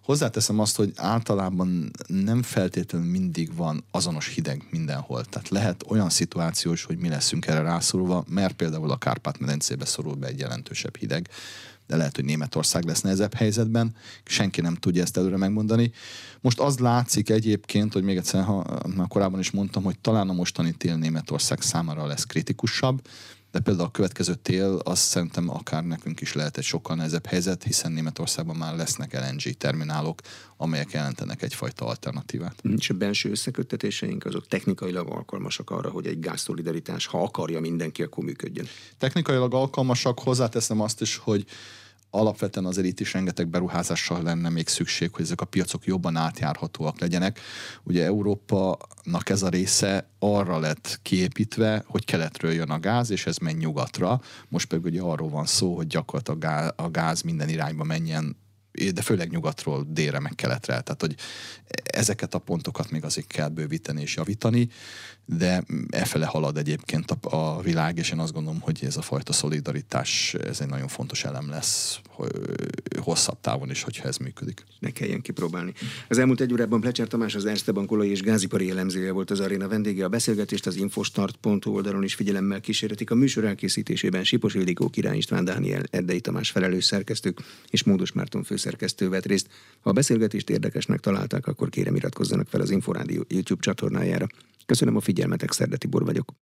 [0.03, 5.25] Hozzáteszem azt, hogy általában nem feltétlenül mindig van azonos hideg mindenhol.
[5.25, 10.27] Tehát lehet olyan szituációs, hogy mi leszünk erre rászorulva, mert például a Kárpát-medencébe szorul be
[10.27, 11.29] egy jelentősebb hideg,
[11.87, 15.93] de lehet, hogy Németország lesz nehezebb helyzetben, senki nem tudja ezt előre megmondani.
[16.41, 20.33] Most az látszik egyébként, hogy még egyszer, ha már korábban is mondtam, hogy talán a
[20.33, 23.01] mostani tél Németország számára lesz kritikusabb,
[23.53, 27.63] de például a következő tél az szerintem akár nekünk is lehet egy sokkal nehezebb helyzet,
[27.63, 30.21] hiszen Németországban már lesznek LNG terminálok,
[30.57, 32.63] amelyek jelentenek egyfajta alternatívát.
[32.77, 38.25] És a belső összeköttetéseink azok technikailag alkalmasak arra, hogy egy gázszolidaritás, ha akarja mindenki, akkor
[38.25, 38.67] működjön.
[38.99, 41.45] Technikailag alkalmasak, hozzáteszem azt is, hogy
[42.15, 47.01] alapvetően azért itt is rengeteg beruházással lenne még szükség, hogy ezek a piacok jobban átjárhatóak
[47.01, 47.41] legyenek.
[47.83, 53.37] Ugye Európa-nak ez a része arra lett kiépítve, hogy keletről jön a gáz, és ez
[53.37, 54.21] megy nyugatra.
[54.49, 58.37] Most pedig ugye arról van szó, hogy gyakorlatilag a gáz minden irányba menjen
[58.93, 60.81] de főleg nyugatról délre meg keletre.
[60.81, 61.15] Tehát, hogy
[61.83, 64.69] ezeket a pontokat még azért kell bővíteni és javítani,
[65.25, 69.33] de efele halad egyébként a, a világ, és én azt gondolom, hogy ez a fajta
[69.33, 72.01] szolidaritás, ez egy nagyon fontos elem lesz
[73.01, 74.65] hosszabb távon is, hogyha ez működik.
[74.79, 75.73] Ne kelljen kipróbálni.
[76.09, 79.41] Az elmúlt egy órában Plecser Tamás, az Erste Bank olaj és gázipari elemzője volt az
[79.41, 80.05] aréna vendége.
[80.05, 83.11] A beszélgetést az infostart.hu oldalon is figyelemmel kísérletik.
[83.11, 88.43] A műsor elkészítésében Sipos Ildikó, Király István Dániel, Erdei Tamás felelős szerkesztők és Módos Márton
[88.43, 89.47] főszerkesztő vett részt.
[89.81, 94.27] Ha a beszélgetést érdekesnek találták, akkor kérem iratkozzanak fel az Inforádió YouTube csatornájára.
[94.67, 96.43] Köszönöm a figyelmetek, Szerde Tibor vagyok.